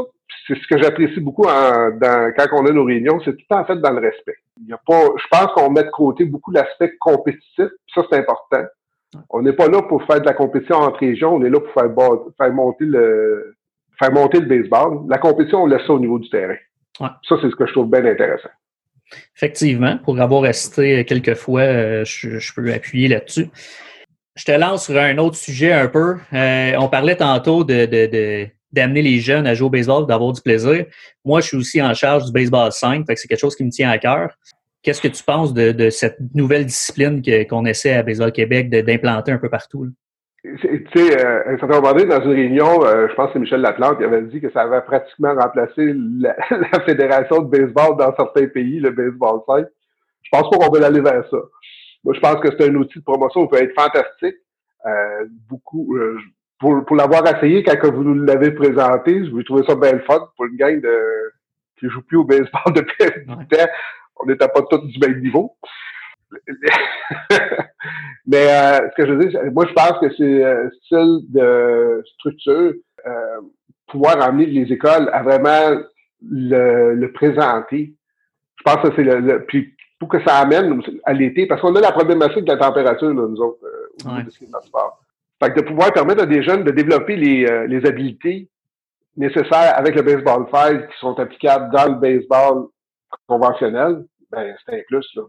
c'est 0.46 0.54
ce 0.54 0.66
que 0.66 0.82
j'apprécie 0.82 1.20
beaucoup 1.20 1.44
quand 1.44 2.46
on 2.52 2.66
a 2.66 2.72
nos 2.72 2.84
réunions, 2.84 3.20
c'est 3.24 3.36
tout 3.36 3.44
en 3.50 3.64
fait 3.64 3.76
dans 3.76 3.92
le 3.92 4.00
respect. 4.00 4.36
Il 4.60 4.68
y 4.68 4.72
a 4.72 4.80
pas, 4.86 5.02
je 5.16 5.26
pense 5.30 5.52
qu'on 5.54 5.70
met 5.70 5.84
de 5.84 5.90
côté 5.90 6.24
beaucoup 6.24 6.50
l'aspect 6.50 6.96
compétitif, 6.98 7.68
ça 7.94 8.02
c'est 8.10 8.18
important. 8.18 8.64
On 9.28 9.42
n'est 9.42 9.52
pas 9.52 9.68
là 9.68 9.82
pour 9.82 10.02
faire 10.04 10.20
de 10.20 10.26
la 10.26 10.32
compétition 10.32 10.76
entre 10.76 11.00
régions, 11.00 11.34
on 11.34 11.44
est 11.44 11.50
là 11.50 11.60
pour 11.60 11.72
faire, 11.72 11.90
faire 12.38 12.52
monter 12.52 12.84
le 12.86 13.54
faire 13.98 14.12
monter 14.12 14.40
le 14.40 14.46
baseball. 14.46 15.00
La 15.08 15.18
compétition, 15.18 15.62
on 15.62 15.66
laisse 15.66 15.86
ça 15.86 15.92
au 15.92 15.98
niveau 15.98 16.18
du 16.18 16.28
terrain. 16.30 16.56
Ça, 16.98 17.36
c'est 17.40 17.50
ce 17.50 17.56
que 17.56 17.66
je 17.66 17.72
trouve 17.72 17.90
bien 17.90 18.04
intéressant. 18.04 18.50
Effectivement, 19.36 19.98
pour 19.98 20.20
avoir 20.20 20.42
resté 20.42 21.04
quelques 21.04 21.34
fois, 21.34 21.62
euh, 21.62 22.04
je, 22.04 22.52
peux 22.54 22.72
appuyer 22.72 23.08
là-dessus. 23.08 23.48
Je 24.34 24.44
te 24.44 24.52
lance 24.52 24.86
sur 24.86 24.98
un 24.98 25.18
autre 25.18 25.36
sujet 25.36 25.72
un 25.72 25.88
peu. 25.88 26.16
Euh, 26.32 26.72
on 26.78 26.88
parlait 26.88 27.16
tantôt 27.16 27.64
de, 27.64 28.48
d'amener 28.72 29.02
les 29.02 29.20
jeunes 29.20 29.46
à 29.46 29.54
jouer 29.54 29.66
au 29.66 29.70
baseball, 29.70 30.06
d'avoir 30.06 30.32
du 30.32 30.40
plaisir. 30.40 30.86
Moi, 31.24 31.40
je 31.40 31.48
suis 31.48 31.56
aussi 31.56 31.82
en 31.82 31.92
charge 31.94 32.24
du 32.26 32.32
baseball 32.32 32.72
5, 32.72 33.06
fait 33.06 33.16
c'est 33.16 33.28
quelque 33.28 33.40
chose 33.40 33.56
qui 33.56 33.64
me 33.64 33.70
tient 33.70 33.90
à 33.90 33.98
cœur. 33.98 34.30
Qu'est-ce 34.82 35.00
que 35.00 35.08
tu 35.08 35.22
penses 35.22 35.54
de, 35.54 35.90
cette 35.90 36.18
nouvelle 36.34 36.66
discipline 36.66 37.22
qu'on 37.48 37.64
essaie 37.66 37.94
à 37.94 38.02
Baseball 38.02 38.32
Québec 38.32 38.68
d'implanter 38.68 39.30
un 39.30 39.38
peu 39.38 39.48
partout? 39.48 39.88
Tu 40.44 40.58
sais, 40.92 41.24
euh, 41.24 41.44
à 41.46 41.50
un 41.50 41.58
certain 41.58 41.80
moment 41.80 41.92
donné, 41.92 42.06
dans 42.06 42.20
une 42.22 42.32
réunion, 42.32 42.84
euh, 42.84 43.06
je 43.08 43.14
pense 43.14 43.28
que 43.28 43.34
c'est 43.34 43.38
Michel 43.38 43.60
Laplante 43.60 43.98
qui 43.98 44.04
avait 44.04 44.22
dit 44.22 44.40
que 44.40 44.50
ça 44.50 44.62
avait 44.62 44.80
pratiquement 44.80 45.34
remplacé 45.34 45.94
la, 45.94 46.34
fédération 46.84 47.42
de 47.42 47.48
baseball 47.48 47.96
dans 47.96 48.14
certains 48.16 48.48
pays, 48.48 48.80
le 48.80 48.90
baseball 48.90 49.40
5. 49.46 49.66
Je 50.22 50.30
pense 50.30 50.50
pas 50.50 50.56
qu'on 50.56 50.72
veut 50.72 50.84
aller 50.84 51.00
vers 51.00 51.24
ça. 51.30 51.36
Moi, 52.02 52.14
je 52.14 52.20
pense 52.20 52.40
que 52.40 52.48
c'est 52.58 52.68
un 52.68 52.74
outil 52.74 52.98
de 52.98 53.04
promotion 53.04 53.46
qui 53.46 53.56
peut 53.56 53.62
être 53.62 53.80
fantastique. 53.80 54.36
Euh, 54.84 55.26
beaucoup, 55.48 55.96
euh, 55.96 56.18
pour, 56.58 56.84
pour 56.86 56.96
l'avoir 56.96 57.24
essayé 57.36 57.62
quand 57.62 57.92
vous 57.92 58.02
nous 58.02 58.24
l'avez 58.24 58.50
présenté, 58.50 59.24
je 59.24 59.30
vous 59.30 59.44
trouvais 59.44 59.64
ça 59.64 59.76
bien 59.76 59.92
le 59.92 60.00
fun 60.00 60.28
pour 60.36 60.46
une 60.46 60.56
gang 60.56 60.80
de 60.80 61.32
qui 61.78 61.88
joue 61.88 62.02
plus 62.02 62.16
au 62.16 62.24
baseball 62.24 62.50
depuis 62.74 62.96
ouais. 63.00 63.66
On 64.16 64.26
n'était 64.26 64.48
pas 64.48 64.62
tous 64.68 64.78
du 64.78 64.98
même 64.98 65.20
niveau. 65.20 65.56
Mais 68.26 68.46
euh, 68.48 68.88
ce 68.90 69.02
que 69.02 69.06
je 69.06 69.12
veux 69.12 69.26
dire, 69.26 69.40
moi, 69.52 69.66
je 69.66 69.72
pense 69.72 69.98
que 70.00 70.12
c'est 70.16 70.44
un 70.44 70.70
style 70.84 71.18
de 71.30 72.02
structure, 72.14 72.74
euh, 73.06 73.40
pouvoir 73.88 74.20
amener 74.20 74.46
les 74.46 74.72
écoles 74.72 75.10
à 75.12 75.22
vraiment 75.22 75.80
le, 76.28 76.94
le 76.94 77.12
présenter. 77.12 77.94
Je 78.56 78.62
pense 78.64 78.88
que 78.88 78.94
c'est 78.96 79.04
le, 79.04 79.44
Puis 79.46 79.74
pour 79.98 80.08
que 80.08 80.22
ça 80.24 80.38
amène 80.38 80.82
à 81.04 81.12
l'été, 81.12 81.46
parce 81.46 81.60
qu'on 81.60 81.76
a 81.76 81.80
la 81.80 81.92
problématique 81.92 82.44
de 82.44 82.52
la 82.52 82.58
température, 82.58 83.08
là, 83.08 83.28
nous 83.28 83.40
autres, 83.40 83.64
euh, 83.64 83.88
au 84.04 84.08
niveau 84.08 84.30
de 84.30 84.46
notre 84.50 84.66
sport. 84.66 85.00
Fait 85.40 85.52
que 85.52 85.60
de 85.60 85.64
pouvoir 85.64 85.92
permettre 85.92 86.22
à 86.22 86.26
des 86.26 86.42
jeunes 86.42 86.64
de 86.64 86.72
développer 86.72 87.16
les, 87.16 87.46
euh, 87.46 87.66
les 87.68 87.86
habiletés 87.86 88.48
nécessaires 89.16 89.76
avec 89.76 89.94
le 89.94 90.02
baseball 90.02 90.46
5 90.52 90.88
qui 90.88 90.98
sont 90.98 91.18
applicables 91.20 91.72
dans 91.72 91.92
le 91.92 92.00
baseball 92.00 92.66
conventionnel, 93.28 94.04
ben, 94.30 94.54
c'est 94.64 94.74
un 94.74 94.82
plus, 94.88 95.06
là. 95.14 95.22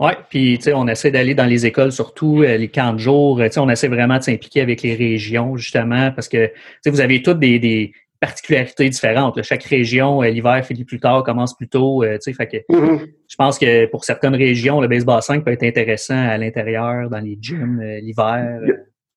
Oui, 0.00 0.12
puis 0.30 0.58
tu 0.58 0.64
sais, 0.64 0.72
on 0.74 0.86
essaie 0.86 1.10
d'aller 1.10 1.34
dans 1.34 1.46
les 1.46 1.66
écoles, 1.66 1.90
surtout 1.90 2.42
euh, 2.42 2.56
les 2.56 2.68
camps 2.68 2.92
de 2.92 2.98
jour. 2.98 3.40
Tu 3.42 3.50
sais, 3.50 3.60
on 3.60 3.68
essaie 3.68 3.88
vraiment 3.88 4.18
de 4.18 4.22
s'impliquer 4.22 4.60
avec 4.60 4.82
les 4.82 4.94
régions, 4.94 5.56
justement, 5.56 6.12
parce 6.12 6.28
que 6.28 6.46
tu 6.46 6.52
sais, 6.82 6.90
vous 6.90 7.00
avez 7.00 7.20
toutes 7.20 7.40
des, 7.40 7.58
des 7.58 7.92
particularités 8.20 8.88
différentes. 8.88 9.42
Chaque 9.42 9.64
région, 9.64 10.22
euh, 10.22 10.28
l'hiver 10.28 10.64
finit 10.64 10.84
plus 10.84 11.00
tard, 11.00 11.24
commence 11.24 11.56
plus 11.56 11.68
tôt. 11.68 12.04
Euh, 12.04 12.14
tu 12.14 12.30
sais, 12.30 12.32
fait 12.32 12.46
que 12.46 12.72
mm-hmm. 12.72 13.06
je 13.28 13.36
pense 13.36 13.58
que 13.58 13.86
pour 13.86 14.04
certaines 14.04 14.36
régions, 14.36 14.80
le 14.80 14.86
baseball 14.86 15.20
5 15.20 15.44
peut 15.44 15.52
être 15.52 15.64
intéressant 15.64 16.28
à 16.28 16.38
l'intérieur, 16.38 17.10
dans 17.10 17.20
les 17.20 17.36
gyms, 17.40 17.82
l'hiver. 18.00 18.60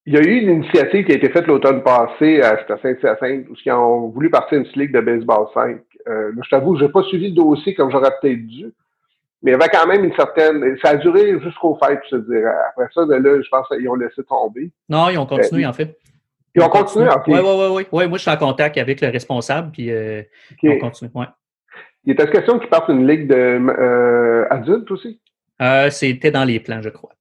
Il 0.08 0.16
y 0.16 0.18
a 0.18 0.22
eu 0.22 0.40
une 0.40 0.50
initiative 0.50 1.06
qui 1.06 1.12
a 1.12 1.16
été 1.16 1.30
faite 1.30 1.46
l'automne 1.46 1.84
passé 1.84 2.42
à 2.42 2.58
Saint-Hyacinthe, 2.68 3.48
où 3.50 3.54
ils 3.64 3.72
ont 3.72 4.08
voulu 4.08 4.32
partir 4.32 4.58
une 4.58 4.66
ligue 4.76 4.94
de 4.94 5.00
baseball 5.00 5.46
5. 5.54 5.78
Euh, 6.08 6.32
je 6.44 6.50
t'avoue, 6.50 6.76
je 6.76 6.86
n'ai 6.86 6.92
pas 6.92 7.04
suivi 7.04 7.30
le 7.30 7.36
dossier 7.36 7.76
comme 7.76 7.92
j'aurais 7.92 8.10
peut-être 8.20 8.48
dû. 8.48 8.66
Mais 9.44 9.52
il 9.52 9.54
y 9.54 9.56
avait 9.56 9.70
quand 9.70 9.88
même 9.88 10.04
une 10.04 10.14
certaine. 10.16 10.78
Ça 10.84 10.90
a 10.92 10.96
duré 10.98 11.40
jusqu'au 11.40 11.78
fait, 11.84 12.00
je 12.10 12.18
te 12.18 12.22
dirais. 12.30 12.52
Après 12.70 12.88
ça, 12.94 13.06
de 13.06 13.14
là, 13.14 13.42
je 13.42 13.50
pense 13.50 13.68
qu'ils 13.68 13.90
ont 13.90 13.96
laissé 13.96 14.24
tomber. 14.24 14.72
Non, 14.88 15.10
ils 15.10 15.18
ont 15.18 15.26
continué, 15.26 15.66
euh, 15.66 15.70
en 15.70 15.74
fait. 15.74 15.98
Ils, 16.54 16.62
ont 16.62 16.70
continué, 16.70 17.08
en 17.08 17.24
fait. 17.24 17.32
Oui, 17.32 17.40
oui, 17.42 17.68
oui. 17.72 17.88
Ouais, 17.92 18.08
moi, 18.08 18.18
je 18.18 18.22
suis 18.22 18.32
en 18.32 18.38
contact 18.38 18.78
avec 18.78 19.02
le 19.02 19.10
responsable, 19.10 19.72
puis 19.72 19.92
euh, 19.92 20.22
ils 20.62 20.70
ont 20.70 20.80
continué. 20.80 21.10
Ouais. 21.16 21.26
Il 22.06 22.14
était 22.14 22.30
question 22.30 22.60
qu'ils 22.60 22.70
partent 22.70 22.90
une 22.90 23.08
ligue 23.08 23.28
d'adultes 23.28 24.92
euh, 24.92 24.94
aussi? 24.94 25.20
C'était 25.90 26.32
dans 26.32 26.44
les 26.44 26.60
plans, 26.60 26.82
je 26.82 26.90
crois. 26.90 27.12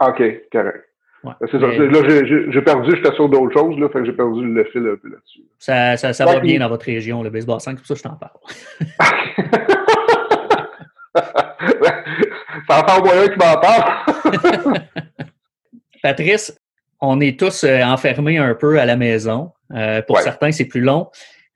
OK, 0.00 0.22
correct. 0.52 0.84
Ouais. 1.24 1.32
C'est 1.40 1.58
ça. 1.58 1.66
Là, 1.66 2.24
j'ai 2.50 2.62
perdu, 2.62 2.94
j'étais 2.94 3.14
sur 3.14 3.28
d'autres 3.28 3.52
choses, 3.52 3.78
là, 3.78 3.88
fait 3.88 4.00
que 4.00 4.04
j'ai 4.04 4.12
perdu 4.12 4.44
le 4.44 4.64
fil 4.64 4.82
un 4.82 4.96
peu 4.96 5.08
là-dessus. 5.08 5.42
Ça, 5.58 5.96
ça, 5.96 6.12
ça 6.12 6.26
va 6.26 6.38
bien 6.38 6.58
dans 6.58 6.68
votre 6.68 6.84
région, 6.84 7.22
le 7.22 7.30
baseball 7.30 7.60
5, 7.60 7.78
pour 7.78 7.86
ça 7.86 7.94
je 7.94 8.02
t'en 8.02 8.16
parle. 8.16 8.38
ça 12.68 12.80
en 12.80 12.86
fait 12.86 13.00
moyen 13.00 13.28
qui 13.28 13.38
m'en 13.38 13.60
parle. 13.60 14.82
Patrice, 16.02 16.58
on 17.00 17.20
est 17.20 17.38
tous 17.38 17.64
euh, 17.64 17.82
enfermés 17.82 18.38
un 18.38 18.54
peu 18.54 18.78
à 18.78 18.84
la 18.84 18.96
maison. 18.96 19.52
Euh, 19.72 20.02
pour 20.02 20.18
certains, 20.18 20.52
c'est 20.52 20.66
plus 20.66 20.80
long. 20.80 21.08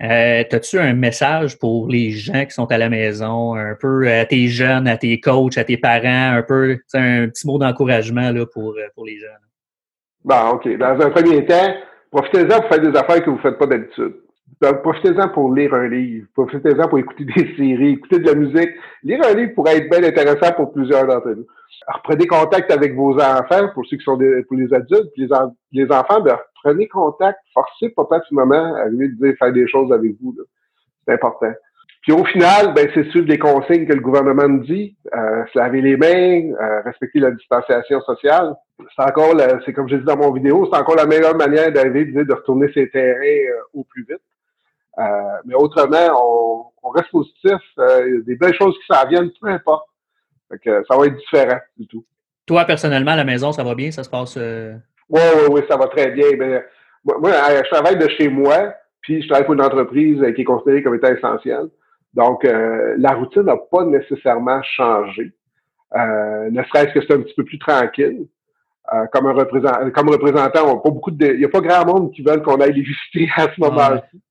Euh, 0.02 0.44
As-tu 0.50 0.78
un 0.78 0.94
message 0.94 1.58
pour 1.58 1.88
les 1.88 2.12
gens 2.12 2.44
qui 2.44 2.52
sont 2.52 2.66
à 2.66 2.78
la 2.78 2.88
maison, 2.88 3.54
un 3.54 3.74
peu 3.74 4.08
à 4.08 4.24
tes 4.24 4.46
jeunes, 4.46 4.86
à 4.86 4.96
tes 4.96 5.18
coachs, 5.18 5.58
à 5.58 5.64
tes 5.64 5.76
parents, 5.76 6.36
un 6.36 6.42
peu, 6.42 6.78
un 6.94 7.28
petit 7.28 7.46
mot 7.46 7.58
d'encouragement 7.58 8.32
pour, 8.52 8.76
pour 8.94 9.04
les 9.04 9.18
jeunes? 9.18 9.30
Bon, 10.24 10.50
OK. 10.50 10.76
Dans 10.78 11.00
un 11.00 11.10
premier 11.10 11.44
temps, 11.44 11.74
profitez-en 12.12 12.60
pour 12.60 12.68
faire 12.68 12.80
des 12.80 12.96
affaires 12.96 13.24
que 13.24 13.30
vous 13.30 13.36
ne 13.36 13.42
faites 13.42 13.58
pas 13.58 13.66
d'habitude. 13.66 14.14
Profitez-en 14.60 15.28
pour 15.28 15.54
lire 15.54 15.72
un 15.74 15.88
livre. 15.88 16.26
Profitez-en 16.34 16.88
pour 16.88 16.98
écouter 16.98 17.24
des 17.36 17.56
séries, 17.56 17.92
écouter 17.92 18.18
de 18.18 18.26
la 18.26 18.34
musique. 18.34 18.70
Lire 19.04 19.20
un 19.24 19.34
livre 19.34 19.54
pourrait 19.54 19.78
être 19.78 19.90
bien 19.90 20.02
intéressant 20.02 20.52
pour 20.52 20.72
plusieurs 20.72 21.06
d'entre 21.06 21.28
nous. 21.30 21.46
Alors, 21.86 22.02
prenez 22.02 22.26
contact 22.26 22.70
avec 22.70 22.94
vos 22.94 23.14
enfants, 23.18 23.68
pour 23.74 23.86
ceux 23.86 23.96
qui 23.96 24.04
sont 24.04 24.16
des, 24.16 24.42
pour 24.44 24.56
les 24.56 24.72
adultes, 24.74 25.10
puis 25.14 25.26
les, 25.26 25.84
les 25.84 25.92
enfants, 25.92 26.20
ben, 26.20 26.38
prenez 26.62 26.88
contact, 26.88 27.38
forcez 27.54 27.90
papa 27.90 28.20
ce 28.28 28.34
moment 28.34 28.74
à 28.74 28.86
lui 28.88 29.14
dire 29.16 29.34
faire 29.38 29.52
des 29.52 29.66
choses 29.68 29.92
avec 29.92 30.12
vous. 30.20 30.34
C'est 31.06 31.14
important. 31.14 31.52
Puis 32.02 32.12
au 32.12 32.24
final, 32.24 32.72
ben, 32.74 32.88
c'est 32.94 33.08
suivre 33.10 33.26
les 33.28 33.38
consignes 33.38 33.86
que 33.86 33.92
le 33.92 34.00
gouvernement 34.00 34.48
nous 34.48 34.64
dit, 34.64 34.96
euh, 35.14 35.44
se 35.52 35.58
laver 35.58 35.82
les 35.82 35.96
mains, 35.96 36.54
euh, 36.60 36.80
respecter 36.82 37.20
la 37.20 37.30
distanciation 37.32 38.00
sociale. 38.02 38.54
C'est 38.96 39.02
encore, 39.02 39.34
c'est 39.64 39.72
comme 39.72 39.88
j'ai 39.88 39.98
dit 39.98 40.04
dans 40.04 40.16
mon 40.16 40.32
vidéo, 40.32 40.68
c'est 40.70 40.78
encore 40.78 40.96
la 40.96 41.06
meilleure 41.06 41.36
manière 41.36 41.72
d'arriver, 41.72 42.04
de 42.06 42.32
retourner 42.32 42.72
ses 42.72 42.88
terrains 42.88 43.20
euh, 43.20 43.60
au 43.74 43.84
plus 43.84 44.06
vite. 44.08 44.22
Euh, 44.98 45.02
mais 45.44 45.54
autrement, 45.54 46.70
on, 46.82 46.90
reste 46.90 47.10
positif. 47.10 47.60
Euh, 47.78 48.08
il 48.08 48.14
y 48.14 48.18
a 48.18 48.20
des 48.22 48.36
belles 48.36 48.54
choses 48.54 48.74
qui 48.78 48.94
s'en 48.94 49.06
viennent, 49.06 49.30
peu 49.40 49.48
importe. 49.48 49.86
ça 50.50 50.96
va 50.96 51.06
être 51.06 51.16
différent 51.16 51.58
du 51.76 51.86
tout. 51.86 52.04
Toi, 52.46 52.64
personnellement, 52.64 53.10
à 53.10 53.16
la 53.16 53.24
maison, 53.24 53.52
ça 53.52 53.62
va 53.62 53.74
bien? 53.74 53.90
Ça 53.90 54.04
se 54.04 54.08
passe? 54.08 54.36
Oui, 54.36 55.20
oui, 55.20 55.46
oui, 55.50 55.60
ça 55.68 55.76
va 55.76 55.86
très 55.88 56.10
bien. 56.10 56.26
Moi, 57.04 57.30
je 57.30 57.70
travaille 57.70 57.98
de 57.98 58.08
chez 58.08 58.28
moi, 58.28 58.74
puis 59.02 59.22
je 59.22 59.28
travaille 59.28 59.44
pour 59.44 59.54
une 59.54 59.62
entreprise 59.62 60.20
qui 60.34 60.40
est 60.40 60.44
considérée 60.44 60.82
comme 60.82 60.94
étant 60.94 61.14
essentielle. 61.14 61.68
Donc, 62.14 62.44
euh, 62.44 62.94
la 62.98 63.12
routine 63.12 63.42
n'a 63.42 63.56
pas 63.56 63.84
nécessairement 63.84 64.62
changé. 64.62 65.32
Euh, 65.94 66.50
ne 66.50 66.62
serait-ce 66.64 66.92
que 66.92 67.00
c'est 67.00 67.14
un 67.14 67.20
petit 67.20 67.34
peu 67.34 67.44
plus 67.44 67.58
tranquille. 67.58 68.26
Euh, 68.92 69.06
comme 69.12 69.26
un 69.26 69.32
représentant, 69.32 69.90
comme 69.90 70.08
représentant, 70.08 70.66
on 70.66 70.78
pas 70.78 70.90
beaucoup 70.90 71.10
de, 71.10 71.26
il 71.26 71.38
n'y 71.38 71.44
a 71.44 71.48
pas 71.48 71.60
grand 71.60 71.84
monde 71.84 72.12
qui 72.12 72.22
veulent 72.22 72.42
qu'on 72.42 72.60
aille 72.60 72.72
les 72.72 72.82
visiter 73.12 73.30
à 73.36 73.52
ce 73.54 73.60
moment-ci. 73.60 74.22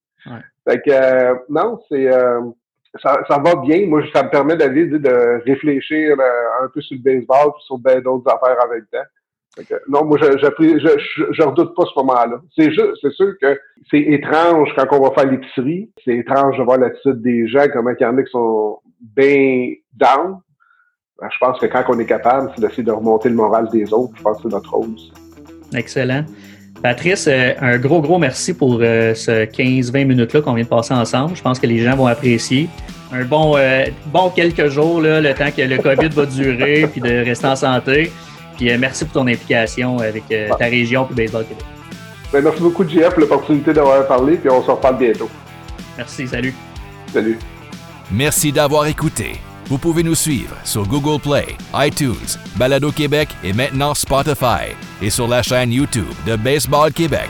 Fait 0.67 0.81
que 0.81 1.51
non, 1.51 1.79
c'est 1.89 2.09
ça, 3.01 3.19
ça, 3.27 3.37
va 3.39 3.55
bien. 3.55 3.85
Moi, 3.85 4.01
ça 4.13 4.23
me 4.23 4.29
permet 4.29 4.55
d'aller 4.55 4.87
de 4.87 5.43
réfléchir 5.45 6.17
un 6.61 6.67
peu 6.73 6.81
sur 6.81 6.97
le 6.97 7.03
baseball 7.03 7.49
et 7.49 7.63
sur 7.65 7.77
d'autres 7.77 8.33
affaires 8.33 8.61
avec 8.63 8.83
le 8.91 8.99
temps 8.99 9.05
non, 9.87 10.05
moi, 10.05 10.17
je, 10.21 10.37
je, 10.37 11.23
je, 11.31 11.43
redoute 11.43 11.75
pas 11.75 11.83
ce 11.85 11.99
moment-là. 11.99 12.41
C'est 12.55 12.71
juste, 12.71 12.93
c'est 13.01 13.11
sûr 13.11 13.33
que 13.41 13.59
c'est 13.89 13.99
étrange 13.99 14.69
quand 14.75 14.85
on 14.91 15.01
va 15.01 15.11
faire 15.11 15.29
l'épicerie. 15.31 15.91
C'est 16.03 16.15
étrange 16.17 16.57
de 16.57 16.63
voir 16.63 16.77
l'attitude 16.77 17.21
des 17.21 17.47
gens, 17.47 17.65
comment 17.73 17.91
il 17.91 18.03
y 18.03 18.05
en 18.05 18.17
a 18.17 18.23
qui 18.23 18.31
sont 18.31 18.79
bien 18.99 19.73
down. 19.93 20.37
Ben, 21.19 21.29
je 21.31 21.37
pense 21.39 21.59
que 21.59 21.65
quand 21.65 21.83
on 21.87 21.99
est 21.99 22.05
capable, 22.05 22.51
c'est 22.55 22.61
d'essayer 22.61 22.83
de 22.83 22.91
remonter 22.91 23.29
le 23.29 23.35
moral 23.35 23.67
des 23.69 23.91
autres. 23.93 24.13
Je 24.17 24.21
pense 24.21 24.37
que 24.37 24.43
c'est 24.43 24.55
notre 24.55 24.73
rôle. 24.73 24.95
Excellent. 25.75 26.23
Patrice, 26.81 27.27
euh, 27.27 27.53
un 27.59 27.77
gros, 27.77 28.01
gros 28.01 28.19
merci 28.19 28.53
pour 28.53 28.79
euh, 28.81 29.13
ce 29.13 29.45
15-20 29.45 30.05
minutes-là 30.05 30.41
qu'on 30.41 30.53
vient 30.53 30.63
de 30.63 30.69
passer 30.69 30.93
ensemble. 30.93 31.35
Je 31.35 31.41
pense 31.41 31.59
que 31.59 31.67
les 31.67 31.79
gens 31.79 31.95
vont 31.95 32.07
apprécier. 32.07 32.69
Un 33.11 33.23
bon, 33.23 33.55
euh, 33.57 33.85
bon 34.07 34.29
quelques 34.29 34.69
jours, 34.69 35.01
là, 35.01 35.21
le 35.21 35.33
temps 35.33 35.51
que 35.55 35.61
le 35.61 35.77
COVID 35.77 36.09
va 36.09 36.25
durer, 36.25 36.87
puis 36.91 37.01
de 37.01 37.25
rester 37.25 37.47
en 37.47 37.55
santé. 37.55 38.11
Puis 38.57 38.75
merci 38.77 39.05
pour 39.05 39.21
ton 39.21 39.27
implication 39.27 39.99
avec 39.99 40.23
ta 40.27 40.65
région 40.65 41.07
et 41.11 41.13
Baseball 41.13 41.45
Québec. 41.45 41.65
Ben, 42.33 42.43
merci 42.43 42.61
beaucoup, 42.61 42.83
JF, 42.83 43.11
pour 43.11 43.19
l'opportunité 43.19 43.71
d'avoir 43.71 44.05
parlé, 44.07 44.35
puis 44.35 44.49
on 44.49 44.63
se 44.63 44.71
reparle 44.71 44.97
bientôt. 44.97 45.29
Merci, 45.95 46.27
salut. 46.27 46.53
Salut. 47.13 47.37
Merci 48.11 48.51
d'avoir 48.51 48.87
écouté. 48.87 49.39
Vous 49.69 49.77
pouvez 49.77 50.01
nous 50.01 50.15
suivre 50.15 50.55
sur 50.63 50.87
Google 50.87 51.19
Play, 51.21 51.57
iTunes, 51.75 52.37
Balado 52.55 52.91
Québec 52.91 53.27
et 53.43 53.51
maintenant 53.51 53.93
Spotify 53.93 54.73
et 55.01 55.09
sur 55.09 55.27
la 55.27 55.43
chaîne 55.43 55.73
YouTube 55.73 56.13
de 56.25 56.37
Baseball 56.37 56.93
Québec. 56.93 57.29